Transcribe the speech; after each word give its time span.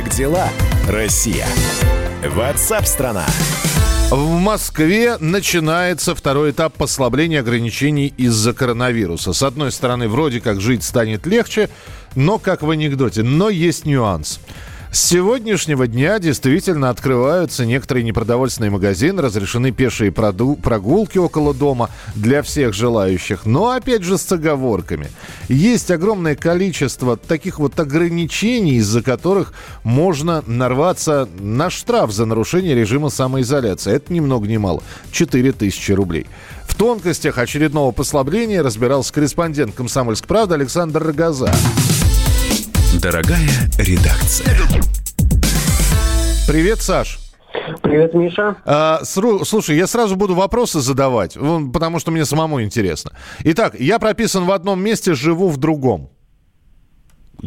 Как 0.00 0.08
дела, 0.14 0.48
Россия? 0.88 1.46
Ватсап-страна! 2.26 3.26
В 4.10 4.38
Москве 4.38 5.18
начинается 5.18 6.14
второй 6.14 6.52
этап 6.52 6.72
послабления 6.72 7.40
ограничений 7.40 8.14
из-за 8.16 8.54
коронавируса. 8.54 9.34
С 9.34 9.42
одной 9.42 9.70
стороны, 9.70 10.08
вроде 10.08 10.40
как 10.40 10.58
жить 10.58 10.84
станет 10.84 11.26
легче, 11.26 11.68
но 12.14 12.38
как 12.38 12.62
в 12.62 12.70
анекдоте. 12.70 13.22
Но 13.22 13.50
есть 13.50 13.84
нюанс. 13.84 14.40
С 14.92 15.06
сегодняшнего 15.06 15.86
дня 15.86 16.18
действительно 16.18 16.90
открываются 16.90 17.64
некоторые 17.64 18.02
непродовольственные 18.02 18.72
магазины, 18.72 19.22
разрешены 19.22 19.70
пешие 19.70 20.10
прогулки 20.10 21.16
около 21.16 21.54
дома 21.54 21.90
для 22.16 22.42
всех 22.42 22.74
желающих, 22.74 23.46
но 23.46 23.70
опять 23.70 24.02
же 24.02 24.18
с 24.18 24.32
оговорками. 24.32 25.06
Есть 25.48 25.92
огромное 25.92 26.34
количество 26.34 27.16
таких 27.16 27.60
вот 27.60 27.78
ограничений, 27.78 28.78
из-за 28.78 29.00
которых 29.00 29.52
можно 29.84 30.42
нарваться 30.48 31.28
на 31.38 31.70
штраф 31.70 32.10
за 32.10 32.26
нарушение 32.26 32.74
режима 32.74 33.10
самоизоляции. 33.10 33.94
Это 33.94 34.12
ни 34.12 34.18
много 34.18 34.48
ни 34.48 34.56
мало. 34.56 34.82
4000 35.12 35.92
рублей. 35.92 36.26
В 36.66 36.74
тонкостях 36.74 37.38
очередного 37.38 37.92
послабления 37.92 38.60
разбирался 38.60 39.12
корреспондент 39.12 39.72
«Комсомольской 39.72 40.26
правды» 40.26 40.54
Александр 40.54 41.04
Рогоза. 41.04 41.52
Дорогая 42.98 43.48
редакция. 43.78 44.56
Привет, 46.46 46.80
Саш. 46.80 47.20
Привет, 47.82 48.14
Миша. 48.14 48.56
А, 48.66 49.00
слушай, 49.04 49.76
я 49.76 49.86
сразу 49.86 50.16
буду 50.16 50.34
вопросы 50.34 50.80
задавать, 50.80 51.38
потому 51.72 52.00
что 52.00 52.10
мне 52.10 52.24
самому 52.24 52.60
интересно. 52.60 53.12
Итак, 53.44 53.76
я 53.78 54.00
прописан 54.00 54.44
в 54.44 54.50
одном 54.50 54.82
месте, 54.82 55.14
живу 55.14 55.48
в 55.48 55.56
другом. 55.56 56.10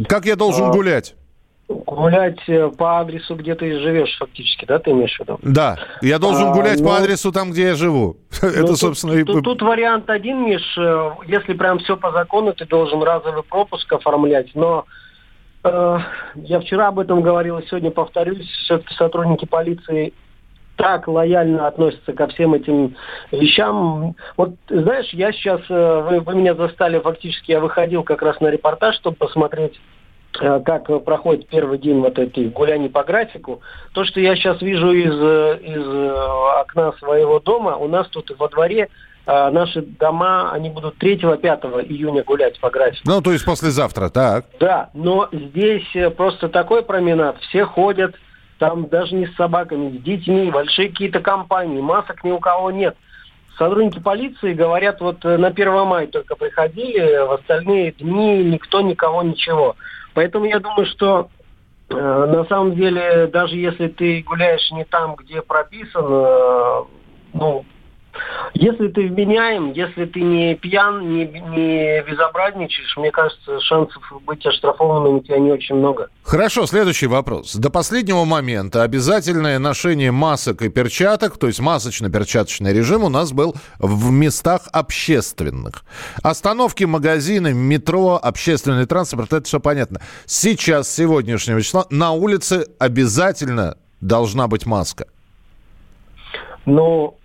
Как 0.07 0.25
я 0.25 0.37
должен 0.37 0.69
а, 0.69 0.71
гулять? 0.71 1.13
Гулять 1.67 2.39
э, 2.47 2.69
по 2.69 3.01
адресу, 3.01 3.35
где 3.35 3.53
ты 3.55 3.79
живешь, 3.79 4.15
фактически, 4.17 4.63
да, 4.65 4.79
ты 4.79 4.91
имеешь 4.91 5.15
в 5.17 5.19
виду? 5.19 5.39
Да, 5.43 5.77
я 6.01 6.19
должен 6.19 6.47
а, 6.47 6.53
гулять 6.53 6.79
ну, 6.79 6.87
по 6.87 6.97
адресу 6.97 7.33
там, 7.33 7.51
где 7.51 7.63
я 7.63 7.75
живу. 7.75 8.17
Ну, 8.41 8.47
Это, 8.47 8.67
тут, 8.67 8.79
собственно, 8.79 9.25
тут, 9.25 9.39
и... 9.39 9.41
тут 9.41 9.61
вариант 9.61 10.09
один, 10.09 10.45
Миш, 10.45 10.77
э, 10.77 11.11
если 11.27 11.53
прям 11.53 11.79
все 11.79 11.97
по 11.97 12.11
закону, 12.11 12.53
ты 12.53 12.65
должен 12.65 13.03
разовый 13.03 13.43
пропуск 13.43 13.91
оформлять, 13.91 14.55
но 14.55 14.85
я 15.63 16.59
вчера 16.59 16.89
об 16.89 16.99
этом 16.99 17.21
говорил, 17.21 17.61
сегодня 17.63 17.91
повторюсь, 17.91 18.49
сотрудники 18.97 19.45
полиции 19.45 20.13
так 20.75 21.07
лояльно 21.07 21.67
относятся 21.67 22.13
ко 22.13 22.27
всем 22.27 22.53
этим 22.53 22.95
вещам. 23.31 24.15
Вот, 24.37 24.51
знаешь, 24.69 25.09
я 25.13 25.31
сейчас, 25.31 25.61
э, 25.69 26.01
вы, 26.01 26.19
вы 26.19 26.35
меня 26.35 26.55
застали, 26.55 26.99
фактически 26.99 27.51
я 27.51 27.59
выходил 27.59 28.03
как 28.03 28.21
раз 28.21 28.39
на 28.39 28.47
репортаж, 28.47 28.95
чтобы 28.95 29.17
посмотреть 29.17 29.79
э, 30.41 30.61
как 30.65 30.87
проходит 31.05 31.47
первый 31.47 31.77
день 31.77 31.99
вот 31.99 32.17
этой 32.17 32.49
гуляний 32.49 32.89
по 32.89 33.03
графику. 33.03 33.61
То, 33.93 34.03
что 34.03 34.19
я 34.19 34.35
сейчас 34.35 34.61
вижу 34.61 34.91
из, 34.91 35.13
из 35.13 35.87
окна 36.59 36.93
своего 36.93 37.39
дома, 37.39 37.75
у 37.77 37.87
нас 37.87 38.07
тут 38.09 38.31
во 38.37 38.49
дворе 38.49 38.89
а, 39.25 39.51
наши 39.51 39.81
дома, 39.81 40.51
они 40.51 40.69
будут 40.69 41.01
3-5 41.01 41.85
июня 41.87 42.23
гулять 42.23 42.59
по 42.59 42.69
графику. 42.69 43.03
Ну, 43.05 43.21
то 43.21 43.31
есть 43.31 43.45
послезавтра, 43.45 44.09
так. 44.09 44.45
Да, 44.59 44.89
но 44.93 45.29
здесь 45.31 45.87
э, 45.95 46.09
просто 46.09 46.49
такой 46.49 46.83
променад. 46.83 47.37
Все 47.39 47.65
ходят, 47.65 48.15
там 48.59 48.89
даже 48.89 49.15
не 49.15 49.27
с 49.27 49.35
собаками, 49.35 49.97
с 49.97 50.01
детьми, 50.01 50.51
большие 50.51 50.89
какие-то 50.89 51.21
компании, 51.21 51.79
масок 51.79 52.23
ни 52.25 52.31
у 52.31 52.39
кого 52.39 52.71
нет. 52.71 52.97
Сотрудники 53.57 53.99
полиции 53.99 54.53
говорят, 54.53 54.99
вот 54.99 55.23
э, 55.23 55.37
на 55.37 55.47
1 55.47 55.85
мая 55.85 56.07
только 56.07 56.35
приходили, 56.35 57.25
в 57.25 57.31
остальные 57.31 57.93
дни 57.93 58.43
никто 58.43 58.81
никого 58.81 59.23
ничего. 59.23 59.77
Поэтому 60.15 60.45
я 60.45 60.59
думаю, 60.59 60.85
что 60.87 61.29
э, 61.89 61.95
на 61.95 62.43
самом 62.45 62.75
деле, 62.75 63.27
даже 63.27 63.55
если 63.55 63.87
ты 63.87 64.21
гуляешь 64.23 64.69
не 64.71 64.83
там, 64.83 65.15
где 65.15 65.41
прописан, 65.41 66.05
э, 66.05 66.83
ну, 67.33 67.63
если 68.53 68.87
ты 68.87 69.07
вменяем, 69.07 69.71
если 69.71 70.05
ты 70.05 70.21
не 70.21 70.55
пьян, 70.55 71.09
не, 71.09 71.25
не 71.25 72.01
безобразничаешь, 72.03 72.95
мне 72.97 73.11
кажется, 73.11 73.59
шансов 73.61 74.01
быть 74.25 74.45
оштрафованным 74.45 75.15
у 75.15 75.21
тебя 75.21 75.39
не 75.39 75.51
очень 75.51 75.75
много. 75.75 76.09
Хорошо, 76.23 76.65
следующий 76.65 77.07
вопрос. 77.07 77.55
До 77.55 77.69
последнего 77.69 78.25
момента 78.25 78.83
обязательное 78.83 79.59
ношение 79.59 80.11
масок 80.11 80.61
и 80.61 80.69
перчаток, 80.69 81.37
то 81.37 81.47
есть 81.47 81.59
масочно-перчаточный 81.59 82.73
режим 82.73 83.03
у 83.03 83.09
нас 83.09 83.31
был 83.31 83.55
в 83.79 84.11
местах 84.11 84.67
общественных. 84.71 85.83
Остановки, 86.21 86.83
магазины, 86.83 87.53
метро, 87.53 88.19
общественный 88.21 88.85
транспорт, 88.85 89.33
это 89.33 89.45
все 89.45 89.59
понятно. 89.59 89.99
Сейчас, 90.25 90.87
с 90.87 90.95
сегодняшнего 90.95 91.61
числа, 91.61 91.85
на 91.89 92.11
улице 92.11 92.67
обязательно 92.79 93.77
должна 93.99 94.47
быть 94.47 94.65
маска. 94.65 95.07
Ну, 96.65 97.17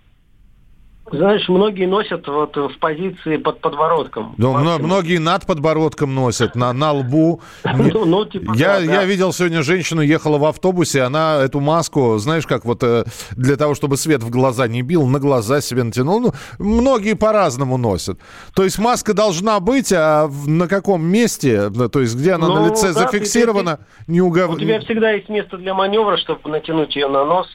знаешь, 1.11 1.47
многие 1.49 1.85
носят 1.85 2.27
вот 2.27 2.55
в 2.55 2.77
позиции 2.79 3.37
под 3.37 3.61
подбородком. 3.61 4.35
Ну, 4.37 4.53
многие 4.79 5.17
над 5.17 5.45
подбородком 5.45 6.13
носят, 6.13 6.55
на, 6.55 6.73
на 6.73 6.93
лбу. 6.93 7.41
ну, 7.63 8.05
ну, 8.05 8.25
типа, 8.25 8.53
я, 8.55 8.75
да, 8.75 8.79
я 8.79 8.87
да. 8.99 9.05
видел 9.05 9.33
сегодня 9.33 9.63
женщину, 9.63 10.01
ехала 10.01 10.37
в 10.37 10.45
автобусе, 10.45 11.01
она 11.03 11.41
эту 11.41 11.59
маску, 11.59 12.17
знаешь, 12.17 12.45
как 12.47 12.65
вот 12.65 12.83
э, 12.83 13.05
для 13.31 13.55
того, 13.55 13.75
чтобы 13.75 13.97
свет 13.97 14.23
в 14.23 14.29
глаза 14.29 14.67
не 14.67 14.81
бил, 14.81 15.07
на 15.07 15.19
глаза 15.19 15.61
себе 15.61 15.83
натянул. 15.83 16.19
Ну, 16.19 16.33
многие 16.57 17.15
по-разному 17.15 17.77
носят. 17.77 18.19
То 18.55 18.63
есть 18.63 18.79
маска 18.79 19.13
должна 19.13 19.59
быть, 19.59 19.91
а 19.93 20.29
на 20.47 20.67
каком 20.67 21.03
месте, 21.05 21.69
то 21.69 21.99
есть 21.99 22.15
где 22.15 22.33
она 22.33 22.47
ну, 22.47 22.55
на 22.55 22.69
лице 22.69 22.93
да, 22.93 23.01
зафиксирована, 23.01 23.77
ты, 23.77 24.05
ты, 24.05 24.11
не 24.11 24.21
угов... 24.21 24.51
У 24.51 24.59
тебя 24.59 24.79
всегда 24.79 25.11
есть 25.11 25.29
место 25.29 25.57
для 25.57 25.73
маневра, 25.73 26.17
чтобы 26.17 26.49
натянуть 26.49 26.95
ее 26.95 27.07
на 27.07 27.25
нос. 27.25 27.47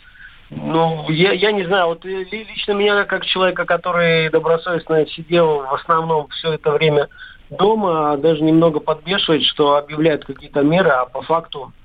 Ну, 0.56 1.10
я, 1.10 1.32
я 1.32 1.53
не 1.53 1.65
знаю, 1.65 1.88
вот 1.88 2.04
лично 2.04 2.72
меня, 2.72 3.04
как 3.04 3.25
человека, 3.25 3.65
который 3.65 4.31
добросовестно 4.31 5.06
сидел 5.06 5.62
в 5.62 5.75
основном 5.75 6.28
все 6.28 6.53
это 6.53 6.70
время 6.72 7.09
дома, 7.50 8.16
даже 8.16 8.42
немного 8.42 8.81
подбешивает, 8.81 9.43
что 9.43 9.76
объявляют 9.76 10.25
какие-то 10.25 10.62
меры, 10.62 10.91
а 10.91 11.06
по 11.06 11.22
факту 11.22 11.72
э, 11.72 11.84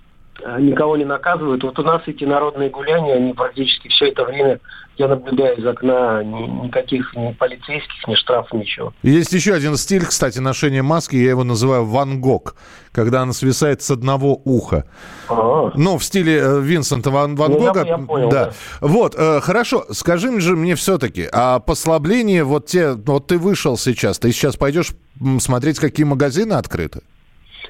никого 0.60 0.98
не 0.98 1.06
наказывают. 1.06 1.64
Вот 1.64 1.78
у 1.80 1.84
нас 1.84 2.02
эти 2.06 2.24
народные 2.24 2.70
гуляния, 2.70 3.16
они 3.16 3.34
практически 3.34 3.88
все 3.90 4.10
это 4.10 4.26
время 4.26 4.60
я 5.00 5.08
наблюдаю 5.08 5.58
из 5.58 5.66
окна 5.66 6.22
ни, 6.24 6.66
никаких 6.66 7.16
ни 7.16 7.32
полицейских, 7.32 8.06
ни 8.08 8.16
штрафов, 8.16 8.52
ничего. 8.52 8.94
Есть 9.02 9.32
еще 9.32 9.54
один 9.54 9.78
стиль, 9.78 10.06
кстати, 10.06 10.40
ношения 10.40 10.84
маски, 10.84 11.16
я 11.16 11.30
его 11.30 11.46
называю 11.46 11.86
Ван 11.86 12.20
Гог, 12.20 12.56
когда 12.92 13.22
она 13.22 13.32
свисает 13.32 13.82
с 13.82 13.92
одного 13.92 14.42
уха. 14.44 14.86
А-а-а. 15.30 15.72
Ну, 15.76 15.98
в 15.98 16.04
стиле 16.04 16.40
э, 16.40 16.60
Винсента 16.60 17.12
Ван, 17.12 17.36
Ван 17.36 17.54
ну, 17.54 17.60
Гога. 17.60 17.84
Я, 17.84 17.88
я 17.92 17.98
понял, 17.98 18.30
да. 18.30 18.46
да. 18.48 18.52
Вот, 18.82 19.16
э, 19.18 19.40
хорошо, 19.40 19.86
скажи 19.92 20.38
же 20.42 20.58
мне 20.58 20.76
все-таки, 20.76 21.28
а 21.32 21.60
послабление, 21.60 22.44
вот 22.44 22.66
те, 22.66 22.92
вот 22.92 23.28
ты 23.28 23.38
вышел 23.38 23.78
сейчас, 23.78 24.20
ты 24.20 24.34
сейчас 24.34 24.58
пойдешь 24.58 24.92
смотреть, 25.40 25.80
какие 25.80 26.06
магазины 26.06 26.54
открыты? 26.54 27.02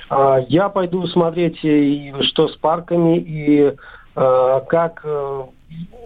А, 0.10 0.40
я 0.48 0.70
пойду 0.70 1.06
смотреть, 1.08 1.64
и 1.64 2.14
что 2.22 2.48
с 2.48 2.56
парками, 2.56 3.18
и 3.20 3.76
э, 4.16 4.62
как 4.68 5.02
Э, 5.04 5.46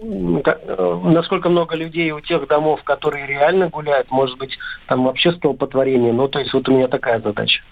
насколько 0.02 1.48
много 1.48 1.76
людей 1.76 2.10
у 2.12 2.20
тех 2.20 2.46
домов, 2.46 2.82
которые 2.84 3.26
реально 3.26 3.68
гуляют, 3.68 4.10
может 4.10 4.38
быть, 4.38 4.58
там 4.86 5.04
вообще 5.04 5.32
столпотворение. 5.32 6.12
Ну, 6.12 6.28
то 6.28 6.38
есть 6.38 6.52
вот 6.52 6.68
у 6.68 6.72
меня 6.72 6.88
такая 6.88 7.20
задача. 7.20 7.62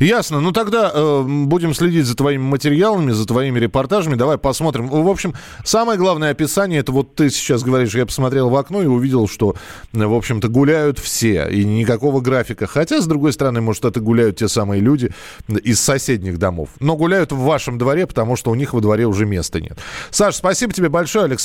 Ясно. 0.00 0.40
Ну, 0.40 0.52
тогда 0.52 0.90
э, 0.92 1.22
будем 1.26 1.74
следить 1.74 2.06
за 2.06 2.16
твоими 2.16 2.42
материалами, 2.42 3.10
за 3.12 3.26
твоими 3.26 3.58
репортажами. 3.58 4.14
Давай 4.14 4.38
посмотрим. 4.38 4.88
В 4.88 5.08
общем, 5.08 5.34
самое 5.64 5.98
главное 5.98 6.30
описание, 6.30 6.80
это 6.80 6.92
вот 6.92 7.14
ты 7.14 7.30
сейчас 7.30 7.62
говоришь, 7.62 7.94
я 7.94 8.06
посмотрел 8.06 8.48
в 8.48 8.56
окно 8.56 8.82
и 8.82 8.86
увидел, 8.86 9.28
что, 9.28 9.56
в 9.92 10.14
общем-то, 10.14 10.48
гуляют 10.48 10.98
все, 10.98 11.48
и 11.48 11.64
никакого 11.64 12.20
графика. 12.20 12.66
Хотя, 12.66 13.00
с 13.00 13.06
другой 13.06 13.32
стороны, 13.32 13.60
может, 13.60 13.84
это 13.84 14.00
гуляют 14.00 14.36
те 14.36 14.48
самые 14.48 14.80
люди 14.80 15.10
из 15.48 15.80
соседних 15.80 16.38
домов. 16.38 16.70
Но 16.80 16.96
гуляют 16.96 17.32
в 17.32 17.38
вашем 17.38 17.78
дворе, 17.78 18.06
потому 18.06 18.36
что 18.36 18.50
у 18.50 18.54
них 18.54 18.72
во 18.72 18.80
дворе 18.80 19.06
уже 19.06 19.26
места 19.26 19.60
нет. 19.60 19.78
Саш, 20.10 20.36
спасибо 20.36 20.72
тебе 20.72 20.88
большое. 20.88 21.26
Александр 21.26 21.37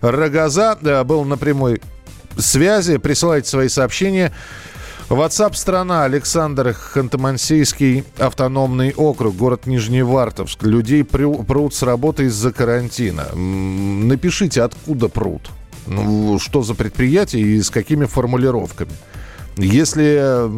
Рогоза 0.00 0.78
э, 0.82 1.04
был 1.04 1.24
на 1.24 1.36
прямой 1.36 1.80
связи. 2.36 2.98
Присылайте 2.98 3.48
свои 3.48 3.68
сообщения. 3.68 4.32
WhatsApp 5.08 5.54
страна 5.54 6.04
Александр 6.04 6.68
Ханты-Мансийский 6.68 8.04
автономный 8.18 8.94
округ, 8.94 9.36
город 9.36 9.66
Нижневартовск. 9.66 10.62
Людей 10.62 11.04
прут 11.04 11.74
с 11.74 11.82
работы 11.82 12.24
из-за 12.24 12.52
карантина. 12.52 13.26
Напишите, 13.34 14.62
откуда 14.62 15.08
прут. 15.08 15.50
Ну, 15.86 16.38
что 16.38 16.62
за 16.62 16.74
предприятие 16.74 17.42
и 17.42 17.62
с 17.62 17.68
какими 17.68 18.06
формулировками. 18.06 18.92
Если 19.56 20.48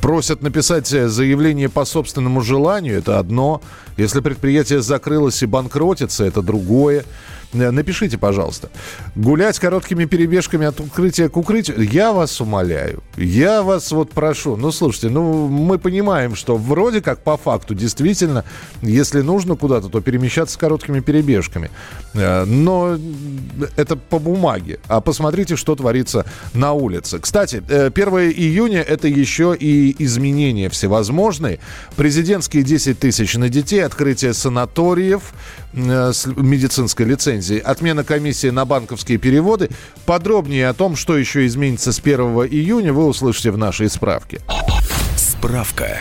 просят 0.00 0.42
написать 0.42 0.86
заявление 0.86 1.68
по 1.68 1.84
собственному 1.84 2.42
желанию, 2.42 2.98
это 2.98 3.18
одно. 3.18 3.60
Если 3.96 4.20
предприятие 4.20 4.82
закрылось 4.82 5.42
и 5.42 5.46
банкротится, 5.46 6.24
это 6.24 6.42
другое. 6.42 7.04
Э, 7.60 7.70
напишите, 7.70 8.18
пожалуйста. 8.18 8.70
Гулять 9.14 9.58
короткими 9.58 10.04
перебежками 10.04 10.66
от 10.66 10.80
укрытия 10.80 11.28
к 11.28 11.36
укрытию, 11.36 11.80
я 11.82 12.12
вас 12.12 12.40
умоляю. 12.40 13.02
Я 13.16 13.62
вас 13.62 13.90
вот 13.92 14.10
прошу. 14.10 14.56
Ну, 14.56 14.72
слушайте, 14.72 15.08
ну, 15.08 15.48
мы 15.48 15.78
понимаем, 15.78 16.34
что 16.34 16.56
вроде 16.56 17.00
как 17.00 17.22
по 17.22 17.36
факту 17.36 17.74
действительно, 17.74 18.44
если 18.82 19.20
нужно 19.20 19.56
куда-то, 19.56 19.88
то 19.88 20.00
перемещаться 20.00 20.58
короткими 20.58 21.00
перебежками. 21.00 21.70
Э, 22.14 22.44
но 22.44 22.98
это 23.76 23.96
по 23.96 24.18
бумаге. 24.18 24.80
А 24.88 25.00
посмотрите, 25.00 25.56
что 25.56 25.74
творится 25.74 26.26
на 26.54 26.72
улице. 26.72 27.18
Кстати, 27.18 27.56
1 27.56 27.92
июня 27.92 28.82
это 28.82 29.08
еще 29.08 29.56
и 29.58 29.94
изменения 29.98 30.68
всевозможные. 30.68 31.58
Президентские 31.96 32.62
10 32.62 32.98
тысяч 32.98 33.34
на 33.34 33.48
детей, 33.48 33.84
открытие 33.84 34.34
санаториев 34.34 35.32
э, 35.72 36.12
с 36.12 36.26
медицинской 36.26 37.06
лицензией, 37.06 37.45
отмена 37.54 38.04
комиссии 38.04 38.48
на 38.48 38.64
банковские 38.64 39.18
переводы. 39.18 39.70
Подробнее 40.04 40.68
о 40.68 40.74
том, 40.74 40.96
что 40.96 41.16
еще 41.16 41.46
изменится 41.46 41.92
с 41.92 41.98
1 41.98 42.18
июня, 42.50 42.92
вы 42.92 43.06
услышите 43.06 43.50
в 43.50 43.58
нашей 43.58 43.88
справке. 43.88 44.40
Справка. 45.16 46.00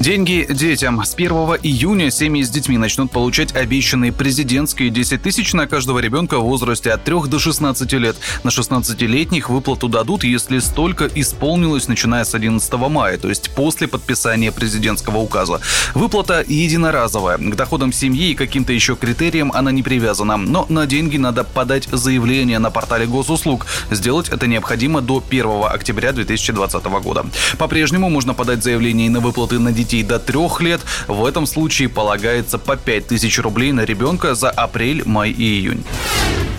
Деньги 0.00 0.46
детям. 0.48 1.04
С 1.04 1.12
1 1.12 1.30
июня 1.62 2.10
семьи 2.10 2.42
с 2.42 2.48
детьми 2.48 2.78
начнут 2.78 3.10
получать 3.10 3.54
обещанные 3.54 4.12
президентские 4.12 4.88
10 4.88 5.20
тысяч 5.20 5.52
на 5.52 5.66
каждого 5.66 5.98
ребенка 5.98 6.38
в 6.38 6.44
возрасте 6.44 6.90
от 6.90 7.04
3 7.04 7.28
до 7.28 7.38
16 7.38 7.92
лет. 7.92 8.16
На 8.42 8.48
16-летних 8.48 9.50
выплату 9.50 9.88
дадут, 9.88 10.24
если 10.24 10.58
столько 10.60 11.06
исполнилось, 11.14 11.86
начиная 11.86 12.24
с 12.24 12.34
11 12.34 12.72
мая, 12.88 13.18
то 13.18 13.28
есть 13.28 13.50
после 13.50 13.88
подписания 13.88 14.50
президентского 14.50 15.18
указа. 15.18 15.60
Выплата 15.92 16.42
единоразовая. 16.48 17.36
К 17.36 17.54
доходам 17.54 17.92
семьи 17.92 18.30
и 18.30 18.34
каким-то 18.34 18.72
еще 18.72 18.96
критериям 18.96 19.52
она 19.52 19.70
не 19.70 19.82
привязана. 19.82 20.38
Но 20.38 20.64
на 20.70 20.86
деньги 20.86 21.18
надо 21.18 21.44
подать 21.44 21.88
заявление 21.92 22.58
на 22.58 22.70
портале 22.70 23.04
госуслуг. 23.04 23.66
Сделать 23.90 24.30
это 24.30 24.46
необходимо 24.46 25.02
до 25.02 25.22
1 25.28 25.46
октября 25.70 26.12
2020 26.12 26.84
года. 27.04 27.26
По-прежнему 27.58 28.08
можно 28.08 28.32
подать 28.32 28.64
заявление 28.64 29.10
на 29.10 29.20
выплаты 29.20 29.58
на 29.58 29.72
детей 29.72 29.89
детей 29.90 30.02
до 30.04 30.18
трех 30.20 30.60
лет, 30.60 30.80
в 31.08 31.24
этом 31.24 31.46
случае 31.46 31.88
полагается 31.88 32.58
по 32.58 32.76
5000 32.76 33.38
рублей 33.40 33.72
на 33.72 33.84
ребенка 33.84 34.34
за 34.34 34.50
апрель, 34.50 35.02
май 35.04 35.30
и 35.30 35.42
июнь. 35.42 35.84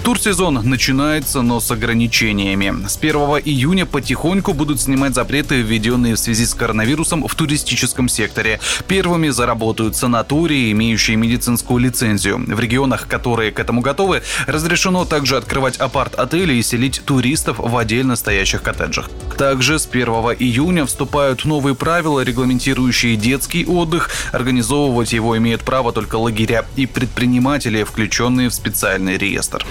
Турсезон 0.03 0.55
начинается, 0.63 1.43
но 1.43 1.59
с 1.59 1.69
ограничениями. 1.69 2.87
С 2.87 2.97
1 2.97 3.13
июня 3.45 3.85
потихоньку 3.85 4.53
будут 4.53 4.81
снимать 4.81 5.13
запреты, 5.13 5.61
введенные 5.61 6.15
в 6.15 6.19
связи 6.19 6.47
с 6.47 6.55
коронавирусом 6.55 7.27
в 7.27 7.35
туристическом 7.35 8.09
секторе. 8.09 8.59
Первыми 8.87 9.29
заработают 9.29 9.95
санатории, 9.95 10.71
имеющие 10.71 11.17
медицинскую 11.17 11.79
лицензию. 11.79 12.43
В 12.47 12.59
регионах, 12.59 13.07
которые 13.07 13.51
к 13.51 13.59
этому 13.59 13.81
готовы, 13.81 14.23
разрешено 14.47 15.05
также 15.05 15.37
открывать 15.37 15.77
апарт-отели 15.77 16.53
и 16.53 16.63
селить 16.63 17.03
туристов 17.05 17.57
в 17.59 17.77
отдельно 17.77 18.15
стоящих 18.15 18.63
коттеджах. 18.63 19.07
Также 19.37 19.77
с 19.77 19.85
1 19.85 20.07
июня 20.39 20.87
вступают 20.87 21.45
новые 21.45 21.75
правила, 21.75 22.21
регламентирующие 22.21 23.17
детский 23.21 23.65
отдых. 23.65 24.09
Организовывать 24.31 25.13
его 25.13 25.37
имеют 25.37 25.61
право 25.61 25.93
только 25.93 26.15
лагеря 26.15 26.65
и 26.75 26.85
предприниматели, 26.85 27.83
включенные 27.83 28.49
в 28.49 28.53
специальный 28.53 29.17
реестр. 29.17 29.65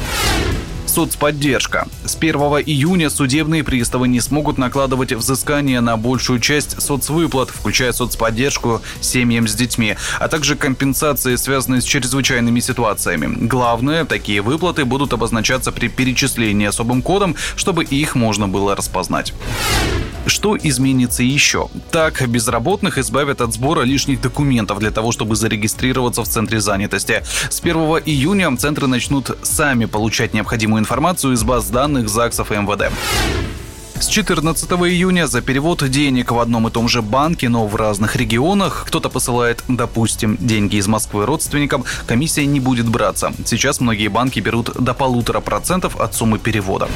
Соцподдержка. 0.90 1.86
С 2.04 2.16
1 2.16 2.34
июня 2.66 3.10
судебные 3.10 3.62
приставы 3.62 4.08
не 4.08 4.20
смогут 4.20 4.58
накладывать 4.58 5.12
взыскания 5.12 5.80
на 5.80 5.96
большую 5.96 6.40
часть 6.40 6.82
соцвыплат, 6.82 7.48
включая 7.48 7.92
соцподдержку 7.92 8.82
семьям 9.00 9.46
с 9.46 9.54
детьми, 9.54 9.94
а 10.18 10.26
также 10.26 10.56
компенсации, 10.56 11.36
связанные 11.36 11.80
с 11.80 11.84
чрезвычайными 11.84 12.58
ситуациями. 12.58 13.46
Главное, 13.46 14.04
такие 14.04 14.42
выплаты 14.42 14.84
будут 14.84 15.12
обозначаться 15.12 15.70
при 15.70 15.86
перечислении 15.86 16.66
особым 16.66 17.02
кодом, 17.02 17.36
чтобы 17.54 17.84
их 17.84 18.16
можно 18.16 18.48
было 18.48 18.74
распознать. 18.74 19.32
Что 20.26 20.56
изменится 20.56 21.22
еще? 21.22 21.68
Так, 21.90 22.28
безработных 22.28 22.98
избавят 22.98 23.40
от 23.40 23.54
сбора 23.54 23.82
лишних 23.82 24.20
документов 24.20 24.78
для 24.80 24.90
того, 24.90 25.12
чтобы 25.12 25.34
зарегистрироваться 25.34 26.22
в 26.22 26.28
Центре 26.28 26.60
занятости. 26.60 27.22
С 27.48 27.60
1 27.60 27.76
июня 28.04 28.54
центры 28.56 28.86
начнут 28.86 29.38
сами 29.42 29.86
получать 29.86 30.34
необходимую 30.34 30.79
информацию 30.80 31.34
из 31.34 31.44
баз 31.44 31.70
данных 31.70 32.08
ЗАГСов 32.08 32.50
и 32.50 32.56
МВД. 32.56 32.92
С 34.00 34.06
14 34.06 34.70
июня 34.70 35.26
за 35.26 35.42
перевод 35.42 35.86
денег 35.88 36.32
в 36.32 36.38
одном 36.38 36.66
и 36.66 36.70
том 36.70 36.88
же 36.88 37.02
банке, 37.02 37.50
но 37.50 37.66
в 37.66 37.76
разных 37.76 38.16
регионах, 38.16 38.84
кто-то 38.86 39.10
посылает, 39.10 39.62
допустим, 39.68 40.38
деньги 40.40 40.76
из 40.76 40.88
Москвы 40.88 41.26
родственникам, 41.26 41.84
комиссия 42.06 42.46
не 42.46 42.60
будет 42.60 42.88
браться. 42.88 43.32
Сейчас 43.44 43.78
многие 43.78 44.08
банки 44.08 44.40
берут 44.40 44.70
до 44.82 44.94
полутора 44.94 45.40
процентов 45.40 46.00
от 46.00 46.14
суммы 46.14 46.38
перевода. 46.38 46.88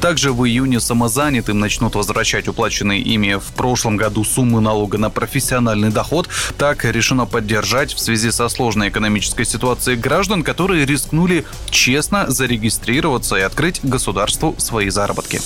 Также 0.00 0.32
в 0.32 0.46
июне 0.46 0.80
самозанятым 0.80 1.58
начнут 1.58 1.94
возвращать 1.94 2.48
уплаченные 2.48 3.00
ими 3.00 3.34
в 3.34 3.52
прошлом 3.54 3.96
году 3.96 4.24
суммы 4.24 4.60
налога 4.60 4.98
на 4.98 5.10
профессиональный 5.10 5.90
доход. 5.90 6.28
Так 6.58 6.84
решено 6.84 7.26
поддержать 7.26 7.94
в 7.94 7.98
связи 7.98 8.30
со 8.30 8.48
сложной 8.48 8.90
экономической 8.90 9.44
ситуацией 9.44 9.96
граждан, 9.96 10.42
которые 10.42 10.84
рискнули 10.84 11.44
честно 11.70 12.30
зарегистрироваться 12.30 13.36
и 13.36 13.40
открыть 13.40 13.80
государству 13.82 14.54
свои 14.58 14.90
заработки. 14.90 15.40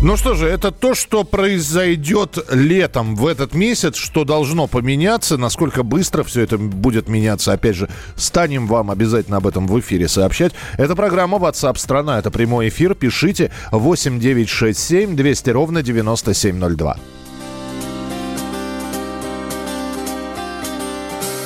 Ну 0.00 0.16
что 0.16 0.34
же, 0.34 0.46
это 0.46 0.70
то, 0.70 0.94
что 0.94 1.24
произойдет 1.24 2.38
летом 2.52 3.16
в 3.16 3.26
этот 3.26 3.52
месяц, 3.52 3.96
что 3.96 4.24
должно 4.24 4.68
поменяться. 4.68 5.36
Насколько 5.36 5.82
быстро 5.82 6.22
все 6.22 6.42
это 6.42 6.56
будет 6.56 7.08
меняться, 7.08 7.52
опять 7.52 7.74
же, 7.74 7.88
станем 8.14 8.68
вам 8.68 8.92
обязательно 8.92 9.38
об 9.38 9.48
этом 9.48 9.66
в 9.66 9.78
эфире 9.80 10.06
сообщать. 10.06 10.52
Это 10.76 10.94
программа 10.94 11.38
WhatsApp 11.38 11.76
страна, 11.78 12.20
это 12.20 12.30
прямой 12.30 12.68
эфир. 12.68 12.94
Пишите 12.94 13.50
8967 13.72 15.16
200 15.16 15.50
ровно 15.50 15.82
9702. 15.82 16.96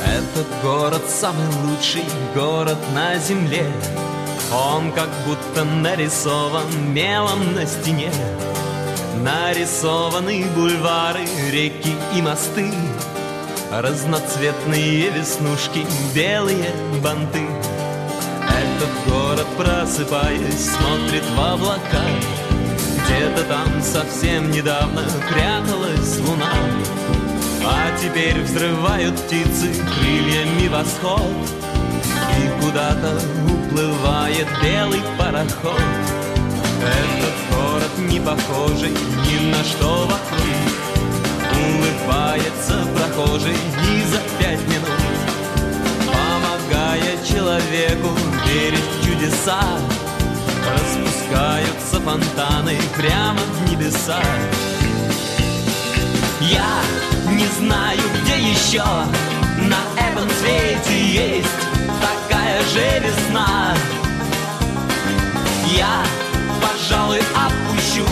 Этот 0.05 0.47
город 0.63 1.03
самый 1.09 1.47
лучший 1.65 2.05
город 2.35 2.79
на 2.95 3.17
земле. 3.19 3.65
Он 4.55 4.93
как 4.93 5.09
будто 5.27 5.65
нарисован 5.65 6.93
мелом 6.93 7.55
на 7.55 7.67
стене. 7.67 8.11
Нарисованы 9.23 10.45
бульвары, 10.55 11.25
реки 11.51 11.95
и 12.15 12.21
мосты. 12.21 12.71
Разноцветные 13.71 15.09
веснушки, 15.11 15.87
белые 16.15 16.71
банты. 17.03 17.47
Этот 18.43 18.91
город, 19.09 19.47
просыпаясь, 19.57 20.71
смотрит 20.71 21.25
в 21.35 21.41
облака. 21.41 22.05
Где-то 23.07 23.45
там 23.45 23.83
совсем 23.83 24.51
недавно 24.51 25.03
пряталась 25.31 26.19
луна. 26.19 26.53
А 27.65 27.97
теперь 27.99 28.39
взрывают 28.43 29.19
птицы 29.19 29.73
крыльями 29.95 30.69
восход. 30.69 31.23
И 32.39 32.63
куда-то 32.63 33.19
уплывает 33.73 34.47
белый 34.63 35.01
пароход. 35.19 35.81
Этот 36.83 37.35
город 37.51 37.91
не 38.11 38.21
похожий 38.21 38.91
ни 38.91 39.51
на 39.51 39.65
что 39.65 40.07
вокруг. 40.07 40.53
Улыбается 41.55 42.87
прохожий 42.95 43.57
не 43.83 44.05
за 44.05 44.19
пять 44.39 44.61
минут. 44.69 45.01
Помогая 46.07 47.17
человеку 47.25 48.11
верить 48.47 48.81
в 48.81 49.05
чудеса. 49.07 49.63
Распускаются 50.71 52.01
фонтаны 52.01 52.77
прямо 52.97 53.41
в 53.41 53.71
небеса. 53.71 54.21
Я 56.41 56.83
не 57.31 57.47
знаю, 57.59 58.01
где 58.23 58.51
еще 58.51 58.85
на 59.59 59.81
этом 59.99 60.29
свете 60.41 61.07
есть 61.07 61.72
такая 62.73 63.01
же 63.01 63.07
весна. 63.07 63.75
Я, 65.77 66.03
пожалуй, 66.61 67.19
отпущу 67.19 68.07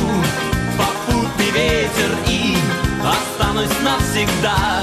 попутный 0.79 1.51
ветер 1.51 2.17
И 2.27 2.57
останусь 3.05 3.71
навсегда. 3.83 4.83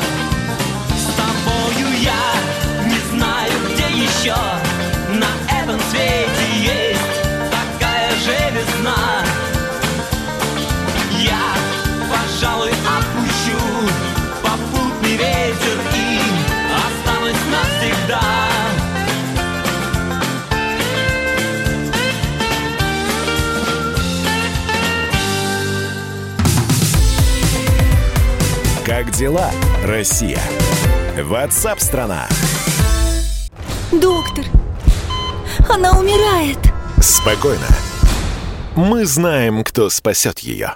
С 0.96 1.05
тобою 1.15 1.88
я 2.01 2.86
не 2.86 3.17
знаю, 3.17 3.51
где 3.72 4.03
еще 4.03 4.36
На 5.10 5.60
этом 5.60 5.79
свете 5.91 6.26
дела, 29.18 29.50
Россия? 29.84 30.40
WhatsApp 31.18 31.80
страна. 31.80 32.28
Доктор, 33.92 34.46
Она 35.68 35.98
умирает. 36.00 36.60
Спокойно. 37.02 37.66
Мы 38.76 39.06
знаем, 39.08 39.64
кто 39.64 39.90
спасет 39.90 40.40
ее. 40.40 40.76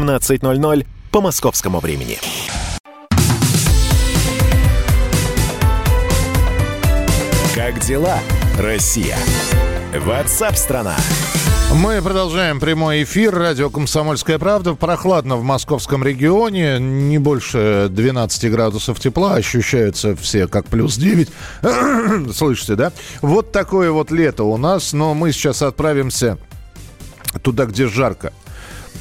17.00 0.01 0.85
по 1.11 1.21
московскому 1.21 1.79
времени. 1.79 2.17
Как 7.53 7.79
дела, 7.81 8.17
Россия? 8.57 9.17
Ватсап-страна! 9.95 10.95
Мы 11.73 12.01
продолжаем 12.01 12.59
прямой 12.59 13.03
эфир. 13.03 13.33
Радио 13.33 13.69
«Комсомольская 13.69 14.39
правда». 14.39 14.73
Прохладно 14.73 15.37
в 15.37 15.43
московском 15.43 16.03
регионе. 16.03 16.79
Не 16.79 17.17
больше 17.17 17.87
12 17.89 18.51
градусов 18.51 18.99
тепла. 18.99 19.35
Ощущаются 19.35 20.15
все 20.15 20.47
как 20.47 20.65
плюс 20.65 20.97
9. 20.97 21.29
Слышите, 22.35 22.75
да? 22.75 22.91
Вот 23.21 23.51
такое 23.51 23.91
вот 23.91 24.11
лето 24.11 24.43
у 24.43 24.57
нас. 24.57 24.91
Но 24.91 25.13
мы 25.13 25.31
сейчас 25.31 25.61
отправимся 25.61 26.37
туда, 27.41 27.65
где 27.65 27.87
жарко 27.87 28.33